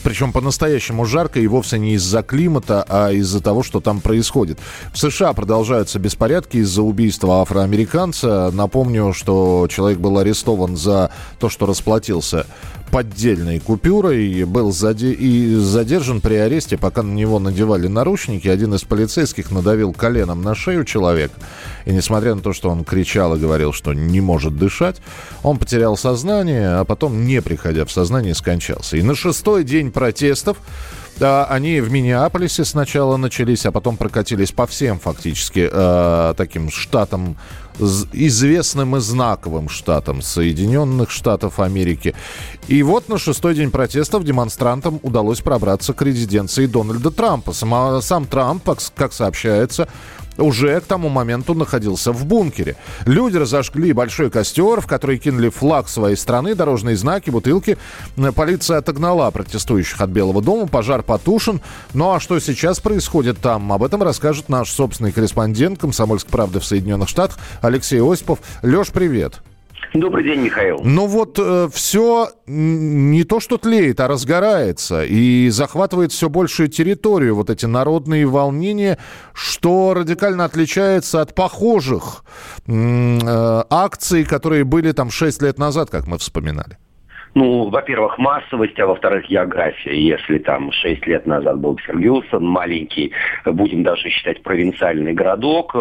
причем 0.02 0.32
по-настоящему 0.32 1.04
жарко 1.04 1.40
и 1.40 1.46
вовсе 1.46 1.78
не 1.78 1.94
из-за 1.94 2.22
климата, 2.22 2.84
а 2.88 3.10
из-за 3.12 3.40
того, 3.40 3.62
что 3.62 3.80
там 3.80 4.00
происходит. 4.00 4.58
В 4.92 4.98
США 4.98 5.32
продолжаются 5.32 5.98
беспорядки 5.98 6.58
из-за 6.58 6.82
убийства 6.82 7.42
афроамериканца. 7.42 8.50
Напомню, 8.52 9.12
что 9.12 9.66
человек 9.70 9.98
был 9.98 10.18
арестован 10.18 10.76
за 10.76 11.10
то, 11.38 11.48
что 11.48 11.66
расплатился 11.66 12.46
поддельной 12.90 13.60
купюрой, 13.60 14.44
был 14.44 14.70
заде- 14.70 15.12
и 15.12 15.54
задержан 15.54 16.20
при 16.20 16.34
аресте, 16.34 16.76
пока 16.76 17.02
на 17.02 17.12
него 17.12 17.38
надевали 17.38 17.86
наручники. 17.86 18.48
Один 18.48 18.74
из 18.74 18.82
полицейских 18.84 19.50
надавил 19.50 19.92
коленом 19.92 20.42
на 20.42 20.54
шею 20.54 20.84
человека. 20.84 21.34
И 21.84 21.92
несмотря 21.92 22.34
на 22.34 22.40
то, 22.40 22.52
что 22.52 22.68
он 22.70 22.84
кричал 22.84 23.36
и 23.36 23.38
говорил, 23.38 23.72
что 23.72 23.94
не 23.94 24.20
может 24.20 24.56
дышать, 24.56 24.96
он 25.42 25.58
потерял 25.58 25.96
сознание, 25.96 26.76
а 26.76 26.84
потом, 26.84 27.24
не 27.26 27.40
приходя 27.40 27.84
в 27.84 27.92
сознание, 27.92 28.34
скончался. 28.34 28.96
И 28.96 29.02
на 29.02 29.14
шестой 29.14 29.64
день 29.64 29.90
протестов 29.90 30.58
да, 31.20 31.44
они 31.44 31.82
в 31.82 31.92
Миннеаполисе 31.92 32.64
сначала 32.64 33.18
начались, 33.18 33.66
а 33.66 33.72
потом 33.72 33.98
прокатились 33.98 34.52
по 34.52 34.66
всем 34.66 34.98
фактически 34.98 35.68
э, 35.70 36.34
таким 36.34 36.70
штатам, 36.70 37.36
известным 38.12 38.96
и 38.96 39.00
знаковым 39.00 39.68
штатам 39.68 40.22
Соединенных 40.22 41.10
Штатов 41.10 41.60
Америки. 41.60 42.14
И 42.68 42.82
вот 42.82 43.08
на 43.08 43.18
шестой 43.18 43.54
день 43.54 43.70
протестов 43.70 44.24
демонстрантам 44.24 45.00
удалось 45.02 45.40
пробраться 45.40 45.92
к 45.92 46.02
резиденции 46.02 46.66
Дональда 46.66 47.10
Трампа. 47.10 47.52
Сама, 47.52 48.00
сам 48.00 48.26
Трамп, 48.26 48.70
как 48.94 49.12
сообщается, 49.12 49.88
уже 50.40 50.80
к 50.80 50.84
тому 50.84 51.08
моменту 51.08 51.54
находился 51.54 52.12
в 52.12 52.24
бункере. 52.26 52.76
Люди 53.06 53.36
разожгли 53.36 53.92
большой 53.92 54.30
костер, 54.30 54.80
в 54.80 54.86
который 54.86 55.18
кинули 55.18 55.48
флаг 55.48 55.88
своей 55.88 56.16
страны, 56.16 56.54
дорожные 56.54 56.96
знаки, 56.96 57.30
бутылки. 57.30 57.78
Полиция 58.34 58.78
отогнала 58.78 59.30
протестующих 59.30 60.00
от 60.00 60.10
Белого 60.10 60.42
дома, 60.42 60.66
пожар 60.66 61.02
потушен. 61.02 61.60
Ну 61.94 62.12
а 62.12 62.20
что 62.20 62.38
сейчас 62.40 62.80
происходит 62.80 63.38
там, 63.38 63.72
об 63.72 63.82
этом 63.82 64.02
расскажет 64.02 64.48
наш 64.48 64.70
собственный 64.70 65.12
корреспондент 65.12 65.78
«Комсомольской 65.78 66.30
правды» 66.30 66.60
в 66.60 66.64
Соединенных 66.64 67.08
Штатах 67.08 67.38
Алексей 67.60 68.00
Осипов. 68.00 68.38
Леш, 68.62 68.88
привет. 68.88 69.42
Добрый 69.92 70.22
день, 70.22 70.42
Михаил. 70.42 70.80
Ну 70.84 71.06
вот 71.06 71.36
э, 71.38 71.68
все 71.72 72.28
не 72.46 73.24
то, 73.24 73.40
что 73.40 73.58
тлеет, 73.58 73.98
а 73.98 74.06
разгорается 74.06 75.04
и 75.04 75.48
захватывает 75.48 76.12
все 76.12 76.28
большую 76.28 76.68
территорию. 76.68 77.34
Вот 77.34 77.50
эти 77.50 77.66
народные 77.66 78.26
волнения, 78.26 78.98
что 79.32 79.92
радикально 79.94 80.44
отличается 80.44 81.20
от 81.20 81.34
похожих 81.34 82.24
э, 82.66 83.62
акций, 83.68 84.24
которые 84.24 84.62
были 84.62 84.92
там 84.92 85.10
6 85.10 85.42
лет 85.42 85.58
назад, 85.58 85.90
как 85.90 86.06
мы 86.06 86.18
вспоминали 86.18 86.78
ну, 87.34 87.68
во-первых, 87.68 88.18
массовость, 88.18 88.78
а 88.80 88.86
во-вторых, 88.86 89.28
география. 89.28 89.96
Если 89.96 90.38
там 90.38 90.72
6 90.72 91.06
лет 91.06 91.26
назад 91.26 91.58
был 91.58 91.78
Фергюсон, 91.78 92.44
маленький, 92.44 93.12
будем 93.44 93.82
даже 93.82 94.08
считать, 94.08 94.42
провинциальный 94.42 95.12
городок, 95.12 95.74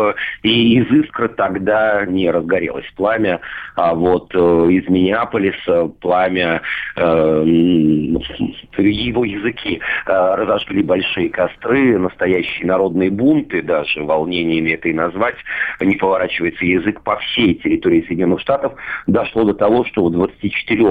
и 0.43 0.79
из 0.79 0.91
искры 0.91 1.29
тогда 1.29 2.05
не 2.05 2.29
разгорелось 2.29 2.85
пламя, 2.95 3.39
а 3.75 3.95
вот 3.95 4.33
э, 4.33 4.37
из 4.37 4.87
Миннеаполиса 4.89 5.87
пламя, 5.99 6.61
э, 6.95 7.43
его 8.99 9.23
языки 9.23 9.79
э, 10.05 10.35
разожгли 10.35 10.83
большие 10.83 11.29
костры, 11.29 11.97
настоящие 11.97 12.67
народные 12.67 13.09
бунты, 13.09 13.61
даже 13.61 14.03
волнениями 14.03 14.71
это 14.71 14.89
и 14.89 14.93
назвать, 14.93 15.35
не 15.79 15.95
поворачивается 15.95 16.65
язык 16.65 17.01
по 17.01 17.17
всей 17.17 17.55
территории 17.55 18.01
Соединенных 18.01 18.41
Штатов, 18.41 18.73
дошло 19.07 19.43
до 19.43 19.53
того, 19.53 19.85
что 19.85 20.05
в 20.05 20.11
24 20.11 20.85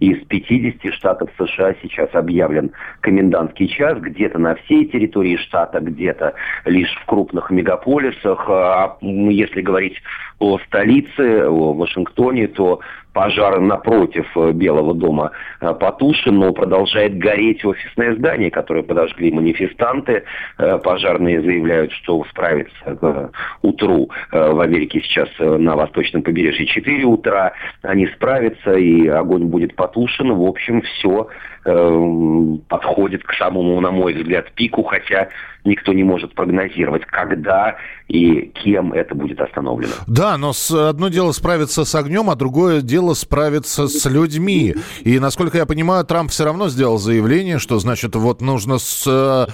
из 0.00 0.24
50 0.26 0.94
штатов 0.94 1.30
США 1.38 1.74
сейчас 1.82 2.08
объявлен 2.14 2.72
комендантский 3.00 3.68
час, 3.68 3.98
где-то 3.98 4.38
на 4.38 4.54
всей 4.56 4.86
территории 4.86 5.36
штата, 5.36 5.80
где-то 5.80 6.34
лишь 6.64 6.92
в 7.02 7.06
крупных 7.06 7.50
мегаполисах. 7.50 8.48
А 8.48 8.96
если 9.00 9.60
говорить 9.60 9.96
о 10.38 10.58
столице, 10.66 11.44
о 11.46 11.74
Вашингтоне, 11.74 12.48
то 12.48 12.80
пожар 13.12 13.60
напротив 13.60 14.26
э, 14.36 14.52
Белого 14.52 14.94
дома 14.94 15.32
э, 15.60 15.72
потушен, 15.74 16.36
но 16.36 16.52
продолжает 16.52 17.18
гореть 17.18 17.64
офисное 17.64 18.14
здание, 18.16 18.50
которое 18.50 18.82
подожгли 18.82 19.32
манифестанты. 19.32 20.24
Э, 20.58 20.78
пожарные 20.78 21.40
заявляют, 21.40 21.92
что 21.92 22.24
справится 22.30 22.70
к 22.84 23.30
утру 23.62 24.10
в 24.30 24.60
Америке 24.60 25.00
сейчас 25.02 25.28
на 25.38 25.76
восточном 25.76 26.22
побережье 26.22 26.66
4 26.66 27.04
утра. 27.04 27.52
Они 27.82 28.06
справятся, 28.08 28.72
и 28.72 29.06
огонь 29.06 29.44
будет 29.44 29.74
потушен. 29.74 30.32
В 30.32 30.44
общем, 30.44 30.82
все 30.82 31.28
подходит 31.62 33.22
к 33.22 33.34
самому, 33.34 33.78
на 33.80 33.90
мой 33.90 34.14
взгляд, 34.14 34.50
пику, 34.52 34.82
хотя 34.82 35.28
никто 35.64 35.92
не 35.92 36.04
может 36.04 36.34
прогнозировать, 36.34 37.04
когда 37.04 37.76
и 38.08 38.50
кем 38.62 38.92
это 38.92 39.14
будет 39.14 39.40
остановлено. 39.40 39.92
Да, 40.06 40.36
но 40.38 40.52
одно 40.88 41.08
дело 41.08 41.32
справиться 41.32 41.84
с 41.84 41.94
огнем, 41.94 42.30
а 42.30 42.34
другое 42.34 42.80
дело 42.80 42.99
справиться 43.14 43.88
с 43.88 44.04
людьми. 44.06 44.74
И, 45.02 45.18
насколько 45.18 45.58
я 45.58 45.66
понимаю, 45.66 46.04
Трамп 46.04 46.30
все 46.30 46.44
равно 46.44 46.68
сделал 46.68 46.98
заявление, 46.98 47.58
что, 47.58 47.78
значит, 47.78 48.14
вот 48.16 48.40
нужно 48.40 48.78
с, 48.78 49.04
э, 49.06 49.46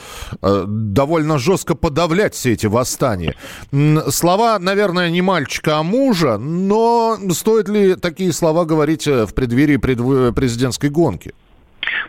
э 0.43 0.65
довольно 0.67 1.39
жестко 1.39 1.75
подавлять 1.75 2.35
все 2.35 2.53
эти 2.53 2.67
восстания. 2.67 3.35
Слова, 4.11 4.59
наверное, 4.59 5.11
не 5.11 5.23
мальчика, 5.23 5.79
а 5.79 5.83
мужа, 5.83 6.39
но 6.39 7.19
стоит 7.33 7.69
ли 7.69 7.95
такие 7.95 8.33
слова 8.33 8.65
говорить 8.65 9.07
э, 9.07 9.27
в 9.27 9.35
преддверии 9.35 9.77
предв... 9.77 10.35
президентской 10.35 10.91
гонки? 10.91 11.33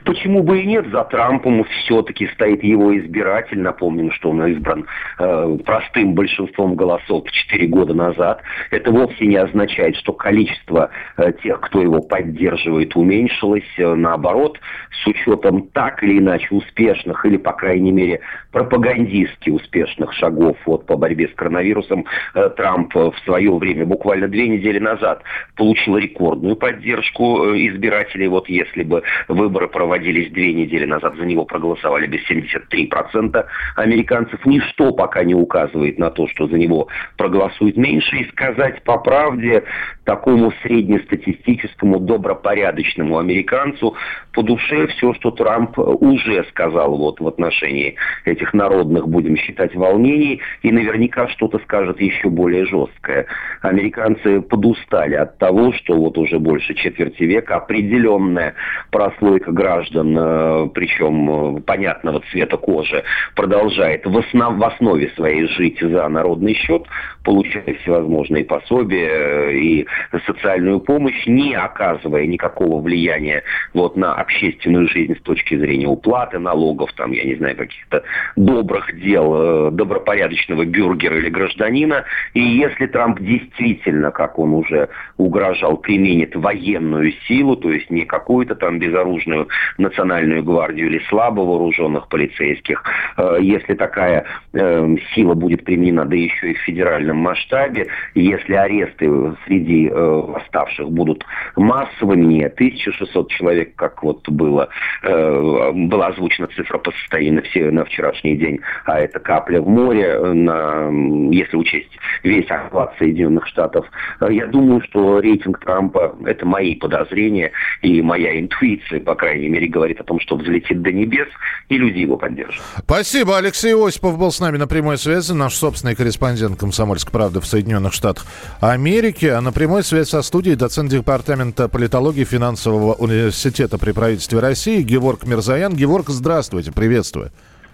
Почему 0.03 0.43
бы 0.43 0.61
и 0.61 0.65
нет? 0.65 0.87
За 0.91 1.03
Трампом 1.03 1.63
все-таки 1.65 2.27
стоит 2.27 2.63
его 2.63 2.97
избиратель. 2.97 3.59
Напомним, 3.59 4.11
что 4.11 4.31
он 4.31 4.45
избран 4.47 4.85
э, 5.19 5.57
простым 5.65 6.13
большинством 6.13 6.75
голосов 6.75 7.29
4 7.29 7.67
года 7.67 7.93
назад. 7.93 8.41
Это 8.71 8.91
вовсе 8.91 9.25
не 9.25 9.37
означает, 9.37 9.95
что 9.97 10.13
количество 10.13 10.89
э, 11.17 11.31
тех, 11.43 11.59
кто 11.61 11.81
его 11.81 12.01
поддерживает, 12.01 12.95
уменьшилось. 12.95 13.63
Э, 13.77 13.93
наоборот, 13.95 14.59
с 15.03 15.07
учетом 15.07 15.67
так 15.69 16.03
или 16.03 16.19
иначе 16.19 16.47
успешных 16.51 17.25
или, 17.25 17.37
по 17.37 17.53
крайней 17.53 17.91
мере, 17.91 18.21
пропагандистски 18.51 19.49
успешных 19.49 20.13
шагов 20.13 20.57
вот, 20.65 20.85
по 20.85 20.97
борьбе 20.97 21.27
с 21.27 21.33
коронавирусом, 21.33 22.05
э, 22.33 22.49
Трамп 22.49 22.93
в 22.95 23.15
свое 23.25 23.53
время, 23.55 23.85
буквально 23.85 24.27
две 24.27 24.47
недели 24.47 24.79
назад, 24.79 25.21
получил 25.55 25.97
рекордную 25.97 26.55
поддержку 26.55 27.45
э, 27.45 27.67
избирателей. 27.67 28.27
Вот 28.27 28.49
если 28.49 28.83
бы 28.83 29.03
выборы 29.27 29.66
которые 29.67 29.87
проводились 29.87 30.31
две 30.31 30.53
недели 30.53 30.85
назад, 30.85 31.15
за 31.17 31.25
него 31.25 31.45
проголосовали 31.45 32.07
без 32.07 32.21
73% 32.29 33.45
американцев. 33.75 34.45
Ничто 34.45 34.91
пока 34.91 35.23
не 35.23 35.35
указывает 35.35 35.99
на 35.99 36.09
то, 36.09 36.27
что 36.27 36.47
за 36.47 36.57
него 36.57 36.87
проголосует 37.17 37.77
меньше. 37.77 38.17
И 38.17 38.29
сказать 38.29 38.83
по 38.83 38.97
правде, 38.97 39.63
такому 40.03 40.51
среднестатистическому, 40.63 41.99
добропорядочному 41.99 43.17
американцу 43.17 43.95
по 44.33 44.43
душе 44.43 44.87
все, 44.87 45.13
что 45.15 45.31
Трамп 45.31 45.77
уже 45.77 46.45
сказал 46.49 46.95
вот 46.95 47.19
в 47.19 47.27
отношении 47.27 47.95
этих 48.25 48.53
народных, 48.53 49.07
будем 49.07 49.35
считать, 49.35 49.75
волнений, 49.75 50.41
и 50.61 50.71
наверняка 50.71 51.27
что-то 51.29 51.59
скажет 51.59 51.99
еще 51.99 52.29
более 52.29 52.65
жесткое. 52.65 53.25
Американцы 53.61 54.41
подустали 54.41 55.15
от 55.15 55.37
того, 55.37 55.73
что 55.73 55.95
вот 55.95 56.17
уже 56.17 56.39
больше 56.39 56.73
четверти 56.75 57.23
века 57.23 57.55
определенная 57.55 58.53
прослойка 58.91 59.51
граждан, 59.57 60.15
э, 60.17 60.69
причем 60.73 61.57
э, 61.57 61.61
понятного 61.61 62.21
цвета 62.31 62.57
кожи, 62.57 63.03
продолжает 63.35 64.05
в, 64.05 64.17
основ, 64.17 64.57
в 64.57 64.63
основе 64.63 65.09
своей 65.15 65.47
жить 65.47 65.79
за 65.81 66.07
народный 66.07 66.53
счет, 66.53 66.83
получая 67.23 67.73
всевозможные 67.81 68.45
пособия 68.45 69.09
э, 69.09 69.53
и 69.57 69.87
социальную 70.25 70.79
помощь, 70.79 71.25
не 71.25 71.55
оказывая 71.55 72.27
никакого 72.27 72.81
влияния 72.81 73.43
вот 73.73 73.97
на 73.97 74.13
общественную 74.13 74.87
жизнь 74.87 75.15
с 75.17 75.21
точки 75.21 75.57
зрения 75.57 75.87
уплаты 75.87 76.37
налогов, 76.37 76.93
там, 76.93 77.11
я 77.11 77.23
не 77.23 77.35
знаю, 77.35 77.57
каких-то 77.57 78.03
добрых 78.35 78.97
дел 78.99 79.71
добропорядочного 79.71 80.65
бюргера 80.65 81.17
или 81.17 81.29
гражданина. 81.29 82.03
И 82.33 82.41
если 82.41 82.85
Трамп 82.85 83.19
действительно, 83.19 84.11
как 84.11 84.37
он 84.37 84.53
уже 84.53 84.89
угрожал, 85.17 85.77
применит 85.77 86.35
военную 86.35 87.13
силу, 87.27 87.55
то 87.55 87.71
есть 87.71 87.89
не 87.89 88.05
какую-то 88.05 88.55
там 88.55 88.77
безоружную 88.77 89.46
национальную 89.77 90.43
гвардию 90.43 90.87
или 90.87 90.99
слабо 91.09 91.41
вооруженных 91.41 92.07
полицейских, 92.07 92.83
э, 93.17 93.37
если 93.41 93.73
такая 93.73 94.25
э, 94.53 94.95
сила 95.13 95.33
будет 95.33 95.63
применена, 95.63 96.05
да 96.05 96.15
еще 96.15 96.51
и 96.51 96.53
в 96.53 96.59
федеральном 96.59 97.17
масштабе, 97.17 97.87
если 98.15 98.53
аресты 98.53 99.09
среди 99.45 99.87
э, 99.87 99.93
восставших 99.93 100.89
будут 100.89 101.25
массовыми, 101.55 102.25
не 102.25 102.45
1600 102.45 103.31
человек, 103.31 103.75
как 103.75 104.03
вот 104.03 104.27
было, 104.29 104.69
была 105.03 106.07
озвучена 106.07 106.47
цифра 106.47 106.77
по 106.77 106.91
состоянию 106.91 107.43
на 107.71 107.85
вчерашний 107.85 108.35
день, 108.35 108.59
а 108.85 108.99
это 108.99 109.19
капля 109.19 109.61
в 109.61 109.67
море, 109.67 110.19
на, 110.19 110.89
если 111.31 111.57
учесть 111.57 111.97
весь 112.23 112.49
охват 112.49 112.95
Соединенных 112.97 113.47
Штатов. 113.47 113.85
Я 114.29 114.47
думаю, 114.47 114.81
что 114.81 115.19
рейтинг 115.19 115.59
Трампа, 115.59 116.15
это 116.25 116.45
мои 116.45 116.75
подозрения 116.75 117.51
и 117.81 118.01
моя 118.01 118.39
интуиция, 118.39 118.99
по 118.99 119.15
крайней 119.15 119.36
мере, 119.37 119.67
говорит 119.67 119.99
о 119.99 120.03
том, 120.03 120.19
что 120.19 120.35
взлетит 120.35 120.81
до 120.81 120.91
небес, 120.91 121.27
и 121.69 121.77
люди 121.77 121.99
его 121.99 122.17
поддержат. 122.17 122.61
Спасибо. 122.79 123.37
Алексей 123.37 123.73
Осипов 123.75 124.17
был 124.17 124.31
с 124.31 124.39
нами 124.39 124.57
на 124.57 124.67
прямой 124.67 124.97
связи, 124.97 125.33
наш 125.33 125.53
собственный 125.55 125.95
корреспондент 125.95 126.59
«Комсомольской 126.59 127.11
правды» 127.11 127.39
в 127.39 127.45
Соединенных 127.45 127.93
Штатах 127.93 128.25
Америки. 128.59 129.25
А 129.25 129.41
на 129.41 129.51
прямой 129.51 129.83
связи 129.83 130.09
со 130.09 130.21
студией 130.21 130.55
доцент 130.55 130.89
департамента 130.89 131.67
политологии 131.69 132.23
финансового 132.23 132.93
университета 132.93 133.77
при 133.77 133.91
правительстве 133.91 134.39
России 134.39 134.81
Геворг 134.81 135.25
Мирзаян. 135.25 135.73
Геворг, 135.75 136.09
здравствуйте, 136.09 136.71
приветствую. 136.71 137.31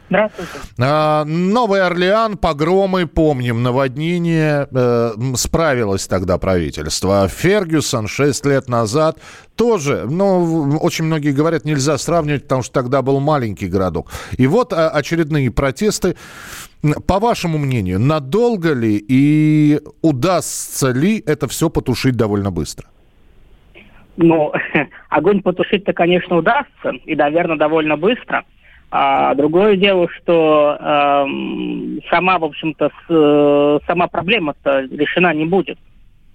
Здравствуйте. 0.09 0.51
А, 0.79 1.23
Новый 1.25 1.81
Орлеан, 1.81 2.37
погромы, 2.37 3.07
помним, 3.07 3.63
наводнение. 3.63 4.67
Э, 4.71 5.11
справилось 5.35 6.07
тогда 6.07 6.37
правительство. 6.37 7.27
Фергюсон 7.27 8.07
6 8.07 8.45
лет 8.45 8.67
назад 8.67 9.17
тоже, 9.55 10.05
ну, 10.09 10.77
очень 10.81 11.05
многие 11.05 11.31
говорят, 11.31 11.65
нельзя 11.65 11.97
сравнивать, 11.97 12.43
потому 12.43 12.63
что 12.63 12.73
тогда 12.73 13.01
был 13.01 13.19
маленький 13.19 13.67
городок. 13.67 14.11
И 14.37 14.45
вот 14.45 14.73
а, 14.73 14.89
очередные 14.89 15.51
протесты. 15.51 16.15
По 17.07 17.19
вашему 17.19 17.57
мнению, 17.57 17.99
надолго 17.99 18.73
ли 18.73 19.03
и 19.07 19.79
удастся 20.01 20.91
ли 20.91 21.23
это 21.25 21.47
все 21.47 21.69
потушить 21.69 22.17
довольно 22.17 22.51
быстро? 22.51 22.89
Ну, 24.17 24.51
огонь 25.09 25.41
потушить-то, 25.41 25.93
конечно, 25.93 26.37
удастся, 26.37 26.89
и, 27.05 27.15
наверное, 27.15 27.57
довольно 27.57 27.95
быстро. 27.95 28.43
А 28.95 29.33
другое 29.33 29.75
дело, 29.75 30.07
что 30.07 30.77
э, 30.79 31.25
сама, 32.11 32.37
в 32.37 32.43
общем-то, 32.43 32.89
с, 32.89 33.09
э, 33.09 33.79
сама 33.87 34.05
проблема-то 34.07 34.81
решена 34.81 35.33
не 35.33 35.45
будет. 35.45 35.79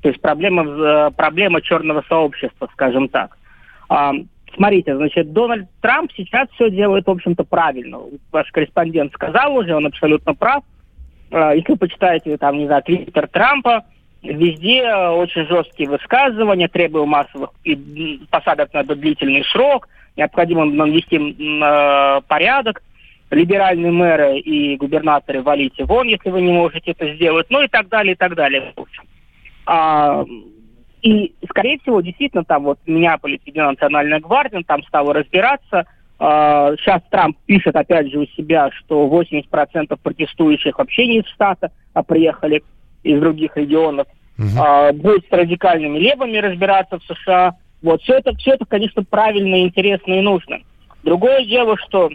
То 0.02 0.08
есть 0.08 0.20
проблема, 0.20 0.64
э, 0.64 1.10
проблема 1.12 1.62
черного 1.62 2.02
сообщества, 2.08 2.68
скажем 2.72 3.10
так. 3.10 3.38
А, 3.88 4.10
смотрите, 4.56 4.96
значит, 4.96 5.32
Дональд 5.32 5.68
Трамп 5.80 6.10
сейчас 6.16 6.48
все 6.54 6.68
делает, 6.68 7.06
в 7.06 7.10
общем-то, 7.10 7.44
правильно. 7.44 8.00
Ваш 8.32 8.50
корреспондент 8.50 9.12
сказал 9.12 9.54
уже, 9.54 9.76
он 9.76 9.86
абсолютно 9.86 10.34
прав. 10.34 10.64
А, 11.30 11.54
если 11.54 11.70
вы 11.70 11.78
почитаете, 11.78 12.36
там, 12.38 12.58
не 12.58 12.66
знаю, 12.66 12.82
твиттер 12.82 13.28
Трампа, 13.28 13.84
везде 14.22 14.92
очень 14.94 15.46
жесткие 15.46 15.88
высказывания, 15.88 16.68
требуя 16.68 17.04
массовых 17.04 17.50
и 17.64 18.20
посадок 18.30 18.72
на 18.72 18.84
длительный 18.84 19.44
срок– 19.44 19.88
необходимо 20.18 20.64
навести 20.66 21.16
э, 21.16 22.20
порядок, 22.26 22.82
либеральные 23.30 23.92
мэры 23.92 24.38
и 24.38 24.76
губернаторы 24.76 25.42
валите 25.42 25.84
вон, 25.84 26.08
если 26.08 26.30
вы 26.30 26.42
не 26.42 26.52
можете 26.52 26.90
это 26.90 27.14
сделать, 27.14 27.46
ну 27.50 27.62
и 27.62 27.68
так 27.68 27.88
далее, 27.88 28.14
и 28.14 28.16
так 28.16 28.34
далее. 28.34 28.74
А, 29.66 30.24
и, 31.02 31.34
скорее 31.48 31.78
всего, 31.78 32.00
действительно, 32.00 32.44
там 32.44 32.64
вот 32.64 32.78
Миннеаполис, 32.86 33.40
Единая 33.44 33.70
национальная 33.70 34.20
гвардия, 34.20 34.62
там 34.66 34.82
стало 34.84 35.14
разбираться. 35.14 35.86
А, 36.18 36.74
сейчас 36.76 37.02
Трамп 37.10 37.36
пишет, 37.46 37.76
опять 37.76 38.10
же, 38.10 38.18
у 38.18 38.26
себя, 38.26 38.70
что 38.72 39.06
80% 39.06 39.98
протестующих 40.02 40.78
вообще 40.78 41.06
не 41.06 41.18
из 41.18 41.26
штата, 41.26 41.70
а 41.92 42.02
приехали 42.02 42.62
из 43.02 43.20
других 43.20 43.56
регионов. 43.56 44.06
Угу. 44.38 44.46
А, 44.58 44.92
будет 44.92 45.26
с 45.28 45.32
радикальными 45.32 45.98
левыми 45.98 46.38
разбираться 46.38 46.98
в 46.98 47.04
США. 47.04 47.56
Вот, 47.82 48.02
все 48.02 48.14
это, 48.14 48.34
все 48.36 48.52
это, 48.52 48.64
конечно, 48.64 49.04
правильно, 49.04 49.62
интересно 49.62 50.12
и 50.14 50.20
нужно. 50.20 50.58
Другое 51.02 51.44
дело, 51.44 51.76
что 51.78 52.10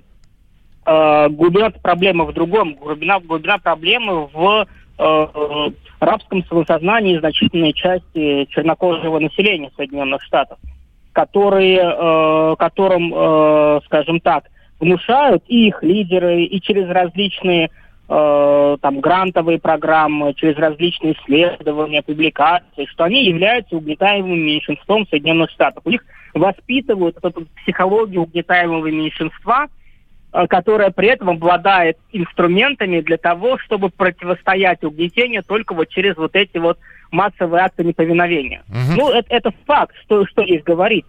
э, 0.85 1.29
глубина 1.29 1.69
проблемы 1.69 2.25
в 2.25 2.33
другом. 2.33 2.75
Глубина, 2.75 3.19
глубина 3.19 3.57
проблемы 3.57 4.27
в 4.27 4.67
э, 4.99 5.27
рабском 5.99 6.45
самосознании 6.45 7.19
значительной 7.19 7.73
части 7.73 8.45
чернокожего 8.49 9.19
населения 9.19 9.71
Соединенных 9.75 10.21
Штатов, 10.23 10.57
которые, 11.13 11.79
э, 11.79 12.55
которым, 12.57 13.13
э, 13.13 13.79
скажем 13.85 14.19
так, 14.19 14.45
внушают 14.79 15.43
и 15.47 15.67
их 15.67 15.81
лидеры, 15.81 16.43
и 16.43 16.61
через 16.61 16.89
различные 16.89 17.71
э, 18.13 18.77
там 18.81 18.99
грантовые 18.99 19.59
программы, 19.59 20.33
через 20.35 20.55
различные 20.57 21.13
исследования, 21.13 22.03
публикации, 22.03 22.85
что 22.85 23.05
они 23.05 23.25
являются 23.25 23.75
угнетаемым 23.75 24.39
меньшинством 24.39 25.07
Соединенных 25.07 25.49
Штатов. 25.49 25.83
У 25.85 25.89
них 25.89 26.03
воспитывают 26.33 27.17
эту 27.23 27.47
психологию 27.63 28.21
угнетаемого 28.21 28.85
меньшинства, 28.87 29.67
э, 30.31 30.47
которая 30.47 30.91
при 30.91 31.07
этом 31.07 31.31
обладает 31.31 31.97
инструментами 32.11 33.01
для 33.01 33.17
того, 33.17 33.57
чтобы 33.57 33.89
противостоять 33.89 34.83
угнетению 34.83 35.43
только 35.43 35.73
вот 35.73 35.89
через 35.89 36.15
вот 36.15 36.35
эти 36.35 36.57
вот 36.57 36.77
массовые 37.11 37.63
акты 37.63 37.83
неповиновения. 37.83 38.63
Угу. 38.69 38.97
Ну, 38.97 39.11
это, 39.11 39.33
это 39.33 39.51
факт, 39.65 39.95
что, 40.03 40.25
что 40.27 40.43
здесь 40.43 40.63
говорить. 40.63 41.05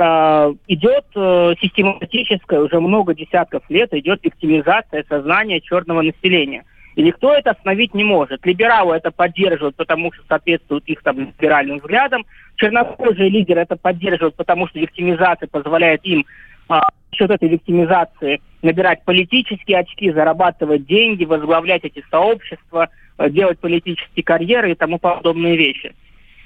Э, 0.00 0.54
идет 0.68 1.06
э, 1.16 1.54
систематическая, 1.60 2.60
уже 2.60 2.78
много 2.78 3.16
десятков 3.16 3.64
лет 3.68 3.92
идет 3.94 4.20
виктимизация 4.22 5.04
сознания 5.08 5.60
черного 5.60 6.02
населения. 6.02 6.64
И 6.94 7.02
никто 7.02 7.34
это 7.34 7.50
остановить 7.50 7.94
не 7.94 8.04
может. 8.04 8.46
Либералы 8.46 8.94
это 8.94 9.10
поддерживают, 9.10 9.74
потому 9.74 10.12
что 10.12 10.22
соответствуют 10.28 10.84
их 10.86 11.02
там 11.02 11.18
либеральным 11.18 11.78
взглядам. 11.78 12.26
Чернокожие 12.54 13.28
лидеры 13.28 13.62
это 13.62 13.74
поддерживают, 13.74 14.36
потому 14.36 14.68
что 14.68 14.78
виктимизация 14.78 15.48
позволяет 15.48 16.04
им 16.04 16.24
а, 16.68 16.90
счет 17.10 17.32
этой 17.32 17.48
виктимизации 17.48 18.40
набирать 18.62 19.04
политические 19.04 19.78
очки, 19.78 20.12
зарабатывать 20.12 20.86
деньги, 20.86 21.24
возглавлять 21.24 21.82
эти 21.82 22.04
сообщества, 22.08 22.88
э, 23.18 23.30
делать 23.30 23.58
политические 23.58 24.22
карьеры 24.22 24.70
и 24.70 24.76
тому 24.76 25.00
подобные 25.00 25.56
вещи. 25.56 25.92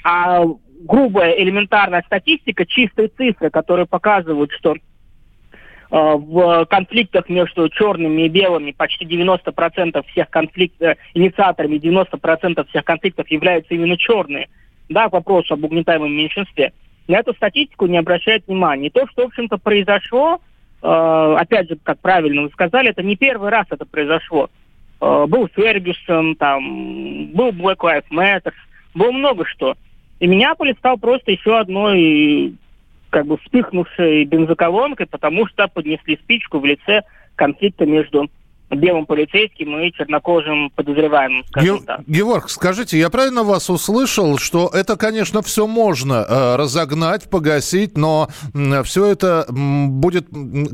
А 0.04 0.44
грубая 0.82 1.32
элементарная 1.32 2.02
статистика, 2.06 2.66
чистые 2.66 3.08
цифры, 3.08 3.50
которые 3.50 3.86
показывают, 3.86 4.50
что 4.52 4.74
э, 4.74 4.78
в 5.90 6.66
конфликтах 6.66 7.28
между 7.28 7.68
черными 7.68 8.22
и 8.22 8.28
белыми 8.28 8.72
почти 8.72 9.04
90% 9.04 10.04
всех 10.08 10.30
конфликтов, 10.30 10.88
э, 10.88 10.96
инициаторами 11.14 11.76
90% 11.76 12.68
всех 12.68 12.84
конфликтов 12.84 13.28
являются 13.28 13.74
именно 13.74 13.96
черные. 13.96 14.48
Да, 14.88 15.08
к 15.08 15.12
вопросу 15.12 15.54
об 15.54 15.64
угнетаемом 15.64 16.12
меньшинстве. 16.12 16.72
На 17.08 17.18
эту 17.18 17.32
статистику 17.34 17.86
не 17.86 17.98
обращают 17.98 18.46
внимания. 18.46 18.88
И 18.88 18.90
то, 18.90 19.06
что, 19.08 19.22
в 19.22 19.26
общем-то, 19.26 19.58
произошло, 19.58 20.40
э, 20.82 21.36
опять 21.38 21.68
же, 21.68 21.78
как 21.82 22.00
правильно 22.00 22.42
вы 22.42 22.50
сказали, 22.50 22.90
это 22.90 23.02
не 23.02 23.16
первый 23.16 23.50
раз 23.50 23.66
это 23.70 23.86
произошло. 23.86 24.50
Был 25.00 25.48
Фергюсон, 25.48 26.36
там, 26.36 27.32
был 27.32 27.48
Black 27.48 27.78
Lives 27.78 28.04
Matter, 28.12 28.52
было 28.94 29.10
много 29.10 29.44
что. 29.46 29.74
И 30.22 30.26
Миннеаполис 30.28 30.76
стал 30.76 30.98
просто 30.98 31.32
еще 31.32 31.58
одной 31.58 32.54
как 33.10 33.26
бы 33.26 33.38
вспыхнувшей 33.38 34.24
бензоколонкой, 34.24 35.06
потому 35.06 35.48
что 35.48 35.66
поднесли 35.66 36.16
спичку 36.16 36.60
в 36.60 36.64
лице 36.64 37.02
конфликта 37.34 37.86
между 37.86 38.30
белым 38.76 39.06
полицейским 39.06 39.78
и 39.78 39.92
чернокожим 39.92 40.70
подозреваемым. 40.70 41.44
Ге- 41.54 41.78
Георг, 42.06 42.50
скажите, 42.50 42.98
я 42.98 43.10
правильно 43.10 43.42
вас 43.42 43.70
услышал, 43.70 44.38
что 44.38 44.70
это, 44.72 44.96
конечно, 44.96 45.42
все 45.42 45.66
можно 45.66 46.24
э, 46.28 46.56
разогнать, 46.56 47.28
погасить, 47.28 47.96
но 47.96 48.28
э, 48.54 48.82
все 48.82 49.06
это 49.06 49.46
будет, 49.48 50.26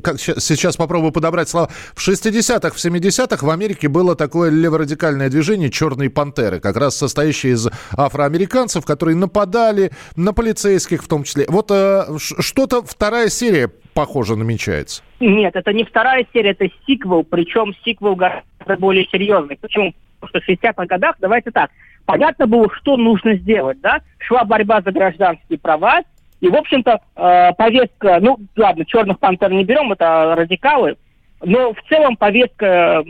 как 0.03 0.21
сейчас 0.21 0.77
попробую 0.77 1.13
подобрать 1.13 1.49
слова, 1.49 1.69
в 1.95 2.07
60-х, 2.07 2.71
в 2.71 2.77
70-х 2.77 3.45
в 3.45 3.51
Америке 3.51 3.89
было 3.89 4.15
такое 4.15 4.51
леворадикальное 4.51 5.29
движение 5.29 5.71
«Черные 5.71 6.11
пантеры», 6.11 6.61
как 6.61 6.77
раз 6.77 6.97
состоящее 6.97 7.55
из 7.55 7.69
афроамериканцев, 7.97 8.85
которые 8.85 9.17
нападали 9.17 9.93
на 10.17 10.33
полицейских 10.33 11.03
в 11.03 11.09
том 11.09 11.25
числе. 11.25 11.47
Вот 11.49 11.71
э, 11.71 12.05
что-то 12.19 12.83
вторая 12.83 13.29
серия, 13.29 13.71
похоже, 13.95 14.37
намечается. 14.37 15.03
Нет, 15.21 15.57
это 15.57 15.73
не 15.73 15.85
вторая 15.85 16.27
серия, 16.33 16.51
это 16.51 16.69
сиквел, 16.87 17.25
причем 17.25 17.75
сиквел 17.85 18.17
гораздо 18.17 18.77
более 18.79 19.07
серьезный. 19.07 19.57
Почему? 19.57 19.95
Потому 20.21 20.43
что 20.43 20.53
в 20.53 20.57
60-х 20.57 20.87
годах, 20.87 21.17
давайте 21.21 21.51
так, 21.51 21.71
понятно 22.07 22.47
было, 22.47 22.69
что 22.75 22.97
нужно 22.97 23.35
сделать, 23.35 23.81
да? 23.81 24.01
Шла 24.19 24.45
борьба 24.45 24.81
за 24.83 24.93
гражданские 24.93 25.59
права, 25.59 26.03
и, 26.41 26.49
в 26.49 26.55
общем-то, 26.55 27.01
э, 27.17 27.53
повестка, 27.55 28.19
ну, 28.21 28.39
ладно, 28.57 28.85
черных 28.85 29.19
пантер 29.19 29.53
не 29.53 29.65
берем, 29.65 29.93
это 29.93 30.35
радикалы, 30.37 30.97
но 31.43 31.73
в 31.73 31.83
целом 31.89 32.17
повестка 32.17 33.05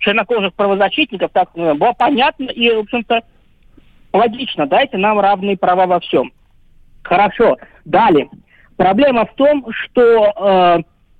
чернокожих 0.00 0.54
правозащитников 0.54 1.30
так 1.32 1.50
э, 1.54 1.74
была 1.74 1.92
понятна 1.92 2.46
и, 2.46 2.70
в 2.74 2.80
общем-то, 2.80 3.22
логично. 4.12 4.66
Дайте 4.66 4.98
нам 4.98 5.20
равные 5.20 5.56
права 5.56 5.86
во 5.86 6.00
всем. 6.00 6.32
Хорошо. 7.02 7.56
Далее. 7.84 8.28
Проблема 8.82 9.26
в 9.26 9.34
том, 9.34 9.64
что 9.70 10.32
э, 10.34 10.78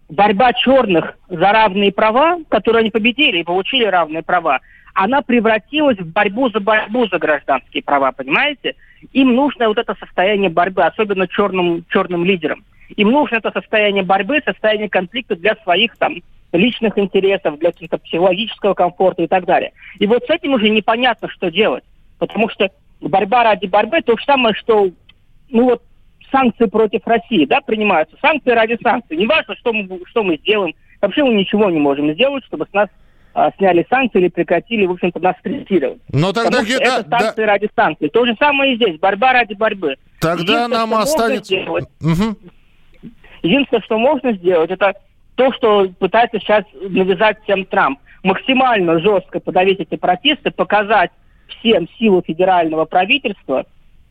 борьба 0.08 0.52
черных 0.52 1.16
за 1.28 1.52
равные 1.52 1.92
права, 1.92 2.38
которые 2.48 2.80
они 2.80 2.90
победили 2.90 3.38
и 3.38 3.44
получили 3.44 3.84
равные 3.84 4.24
права, 4.24 4.58
она 4.94 5.22
превратилась 5.22 5.96
в 5.96 6.12
борьбу 6.12 6.50
за 6.50 6.58
борьбу 6.58 7.06
за 7.06 7.20
гражданские 7.20 7.84
права, 7.84 8.10
понимаете? 8.10 8.74
Им 9.12 9.36
нужно 9.36 9.68
вот 9.68 9.78
это 9.78 9.94
состояние 9.94 10.50
борьбы, 10.50 10.82
особенно 10.82 11.28
черным, 11.28 11.84
черным 11.88 12.24
лидерам. 12.24 12.64
Им 12.96 13.12
нужно 13.12 13.36
это 13.36 13.52
состояние 13.52 14.02
борьбы, 14.02 14.42
состояние 14.44 14.88
конфликта 14.88 15.36
для 15.36 15.54
своих 15.62 15.96
там 15.98 16.16
личных 16.50 16.98
интересов, 16.98 17.60
для 17.60 17.70
каких-то 17.70 17.98
психологического 17.98 18.74
комфорта 18.74 19.22
и 19.22 19.28
так 19.28 19.44
далее. 19.44 19.70
И 20.00 20.08
вот 20.08 20.24
с 20.26 20.30
этим 20.30 20.54
уже 20.54 20.68
непонятно, 20.68 21.28
что 21.28 21.48
делать. 21.48 21.84
Потому 22.18 22.48
что 22.48 22.72
борьба 23.00 23.44
ради 23.44 23.66
борьбы 23.66 24.00
то 24.00 24.18
же 24.18 24.24
самое, 24.24 24.52
что 24.52 24.90
ну 25.48 25.64
вот 25.66 25.82
санкции 26.32 26.66
против 26.66 27.06
России, 27.06 27.44
да, 27.44 27.60
принимаются. 27.60 28.16
Санкции 28.20 28.50
ради 28.50 28.76
санкций. 28.82 29.16
Не 29.16 29.26
важно, 29.26 29.54
что 29.56 29.72
мы, 29.72 30.00
что 30.06 30.22
мы 30.24 30.36
сделаем. 30.38 30.74
Вообще 31.00 31.22
мы 31.22 31.34
ничего 31.34 31.70
не 31.70 31.78
можем 31.78 32.12
сделать, 32.14 32.44
чтобы 32.44 32.66
с 32.68 32.72
нас 32.72 32.88
а, 33.34 33.50
сняли 33.58 33.86
санкции 33.88 34.20
или 34.20 34.28
прекратили, 34.28 34.86
в 34.86 34.92
общем-то, 34.92 35.20
нас 35.20 35.36
третировать. 35.42 36.00
Но 36.12 36.32
тогда 36.32 36.50
Потому 36.58 36.64
где- 36.64 36.76
это 36.76 37.02
да, 37.04 37.18
да. 37.18 37.18
санкции 37.20 37.42
ради 37.42 37.68
санкций. 37.74 38.08
То 38.08 38.26
же 38.26 38.34
самое 38.38 38.72
и 38.72 38.76
здесь. 38.76 38.98
Борьба 38.98 39.32
ради 39.32 39.54
борьбы. 39.54 39.96
Тогда 40.20 40.68
нам 40.68 40.94
останется... 40.94 41.54
сделать, 41.54 41.86
Мгм. 42.00 42.36
Единственное, 43.42 43.82
что 43.82 43.98
можно 43.98 44.32
сделать, 44.34 44.70
это 44.70 44.94
то, 45.34 45.52
что 45.52 45.88
пытается 45.98 46.38
сейчас 46.38 46.64
навязать 46.80 47.42
всем 47.42 47.64
Трамп. 47.64 47.98
Максимально 48.22 49.00
жестко 49.00 49.40
подавить 49.40 49.80
эти 49.80 49.96
протесты, 49.96 50.52
показать 50.52 51.10
всем 51.48 51.88
силу 51.98 52.22
федерального 52.24 52.84
правительства, 52.84 53.64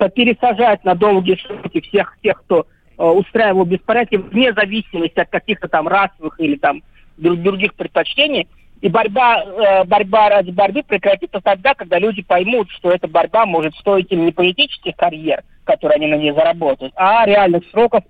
пересажать 0.09 0.83
на 0.83 0.95
долгие 0.95 1.37
сроки 1.45 1.81
всех 1.81 2.17
тех, 2.21 2.39
кто 2.43 2.65
э, 2.97 3.03
устраивал 3.03 3.65
беспорядки, 3.65 4.15
вне 4.15 4.53
зависимости 4.53 5.19
от 5.19 5.29
каких-то 5.29 5.67
там 5.67 5.87
расовых 5.87 6.39
или 6.39 6.55
там 6.55 6.81
друг- 7.17 7.41
других 7.41 7.73
предпочтений. 7.75 8.47
И 8.81 8.89
борьба, 8.89 9.43
э, 9.43 9.83
борьба 9.85 10.29
ради 10.29 10.51
борьбы 10.51 10.83
прекратится 10.83 11.39
тогда, 11.39 11.75
когда 11.75 11.99
люди 11.99 12.23
поймут, 12.23 12.69
что 12.71 12.89
эта 12.89 13.07
борьба 13.07 13.45
может 13.45 13.75
стоить 13.75 14.11
им 14.11 14.25
не 14.25 14.31
политических 14.31 14.95
карьер, 14.95 15.43
которые 15.63 15.97
они 15.97 16.07
на 16.07 16.15
ней 16.15 16.31
заработают, 16.31 16.93
а 16.95 17.25
реальных 17.25 17.63
сроков, 17.71 18.03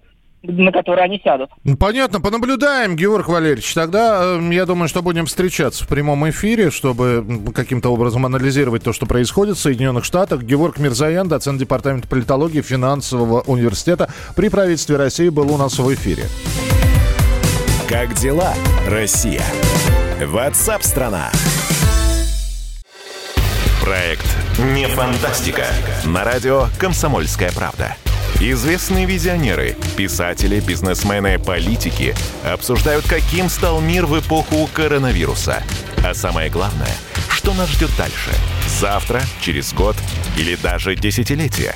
на 0.43 0.71
которые 0.71 1.05
они 1.05 1.21
сядут. 1.23 1.49
Понятно, 1.79 2.19
понаблюдаем, 2.19 2.95
Георг 2.95 3.27
Валерьевич. 3.27 3.73
Тогда, 3.73 4.37
э, 4.39 4.53
я 4.53 4.65
думаю, 4.65 4.87
что 4.87 5.01
будем 5.01 5.25
встречаться 5.25 5.83
в 5.83 5.87
прямом 5.87 6.29
эфире, 6.29 6.71
чтобы 6.71 7.25
каким-то 7.53 7.89
образом 7.89 8.25
анализировать 8.25 8.83
то, 8.83 8.93
что 8.93 9.05
происходит 9.05 9.57
в 9.57 9.61
Соединенных 9.61 10.03
Штатах. 10.03 10.43
Георг 10.43 10.79
Мирзаян, 10.79 11.27
доцент 11.27 11.59
Департамента 11.59 12.07
политологии 12.07 12.61
финансового 12.61 13.41
университета 13.41 14.09
при 14.35 14.49
правительстве 14.49 14.97
России, 14.97 15.29
был 15.29 15.51
у 15.53 15.57
нас 15.57 15.77
в 15.77 15.93
эфире. 15.93 16.23
Как 17.87 18.13
дела, 18.15 18.53
Россия? 18.87 19.43
Ватсап-страна! 20.25 21.29
Проект 23.83 24.37
«Не 24.73 24.87
фантастика» 24.87 25.65
на 26.05 26.23
радио 26.23 26.65
«Комсомольская 26.79 27.51
правда». 27.51 27.95
Известные 28.43 29.05
визионеры, 29.05 29.75
писатели, 29.95 30.59
бизнесмены, 30.59 31.37
политики 31.37 32.15
обсуждают, 32.43 33.05
каким 33.07 33.49
стал 33.49 33.79
мир 33.81 34.07
в 34.07 34.19
эпоху 34.19 34.67
коронавируса. 34.73 35.61
А 36.03 36.15
самое 36.15 36.49
главное, 36.49 36.89
что 37.29 37.53
нас 37.53 37.69
ждет 37.69 37.91
дальше? 37.99 38.31
Завтра, 38.79 39.21
через 39.41 39.71
год 39.73 39.95
или 40.37 40.55
даже 40.55 40.95
десятилетие? 40.95 41.75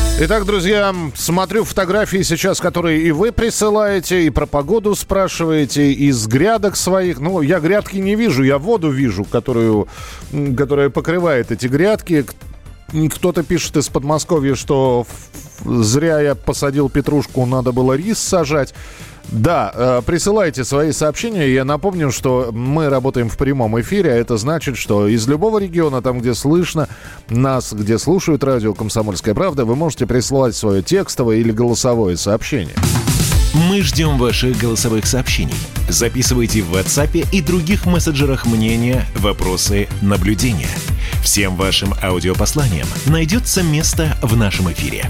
Итак, 0.19 0.45
друзья, 0.45 0.93
смотрю 1.15 1.63
фотографии 1.63 2.21
сейчас, 2.21 2.59
которые 2.59 3.01
и 3.01 3.11
вы 3.11 3.31
присылаете, 3.31 4.23
и 4.25 4.29
про 4.29 4.45
погоду 4.45 4.93
спрашиваете, 4.93 5.91
из 5.93 6.27
грядок 6.27 6.75
своих. 6.75 7.19
Ну, 7.19 7.41
я 7.41 7.59
грядки 7.59 7.97
не 7.97 8.15
вижу, 8.15 8.43
я 8.43 8.59
воду 8.59 8.91
вижу, 8.91 9.23
которую, 9.23 9.87
которая 10.55 10.89
покрывает 10.89 11.51
эти 11.51 11.65
грядки. 11.65 12.25
Кто-то 13.15 13.41
пишет 13.41 13.77
из 13.77 13.89
Подмосковья, 13.89 14.53
что 14.53 15.07
зря 15.65 16.19
я 16.19 16.35
посадил 16.35 16.89
петрушку, 16.89 17.45
надо 17.45 17.71
было 17.71 17.93
рис 17.93 18.19
сажать. 18.19 18.75
Да, 19.31 19.71
э, 19.73 20.01
присылайте 20.05 20.65
свои 20.65 20.91
сообщения. 20.91 21.53
Я 21.53 21.63
напомню, 21.63 22.11
что 22.11 22.49
мы 22.51 22.89
работаем 22.89 23.29
в 23.29 23.37
прямом 23.37 23.79
эфире, 23.79 24.11
а 24.11 24.15
это 24.15 24.35
значит, 24.35 24.77
что 24.77 25.07
из 25.07 25.25
любого 25.27 25.57
региона, 25.57 26.01
там, 26.01 26.19
где 26.19 26.33
слышно 26.33 26.89
нас, 27.29 27.71
где 27.71 27.97
слушают 27.97 28.43
радио 28.43 28.73
«Комсомольская 28.73 29.33
правда», 29.33 29.63
вы 29.63 29.75
можете 29.75 30.05
присылать 30.05 30.55
свое 30.55 30.81
текстовое 30.81 31.37
или 31.37 31.51
голосовое 31.51 32.17
сообщение. 32.17 32.75
Мы 33.53 33.81
ждем 33.81 34.17
ваших 34.17 34.57
голосовых 34.57 35.05
сообщений. 35.05 35.55
Записывайте 35.89 36.61
в 36.61 36.73
WhatsApp 36.73 37.27
и 37.31 37.41
других 37.41 37.85
мессенджерах 37.85 38.45
мнения, 38.45 39.05
вопросы, 39.15 39.89
наблюдения. 40.01 40.69
Всем 41.21 41.55
вашим 41.57 41.93
аудиопосланиям 42.01 42.87
найдется 43.07 43.61
место 43.61 44.17
в 44.21 44.37
нашем 44.37 44.71
эфире. 44.71 45.05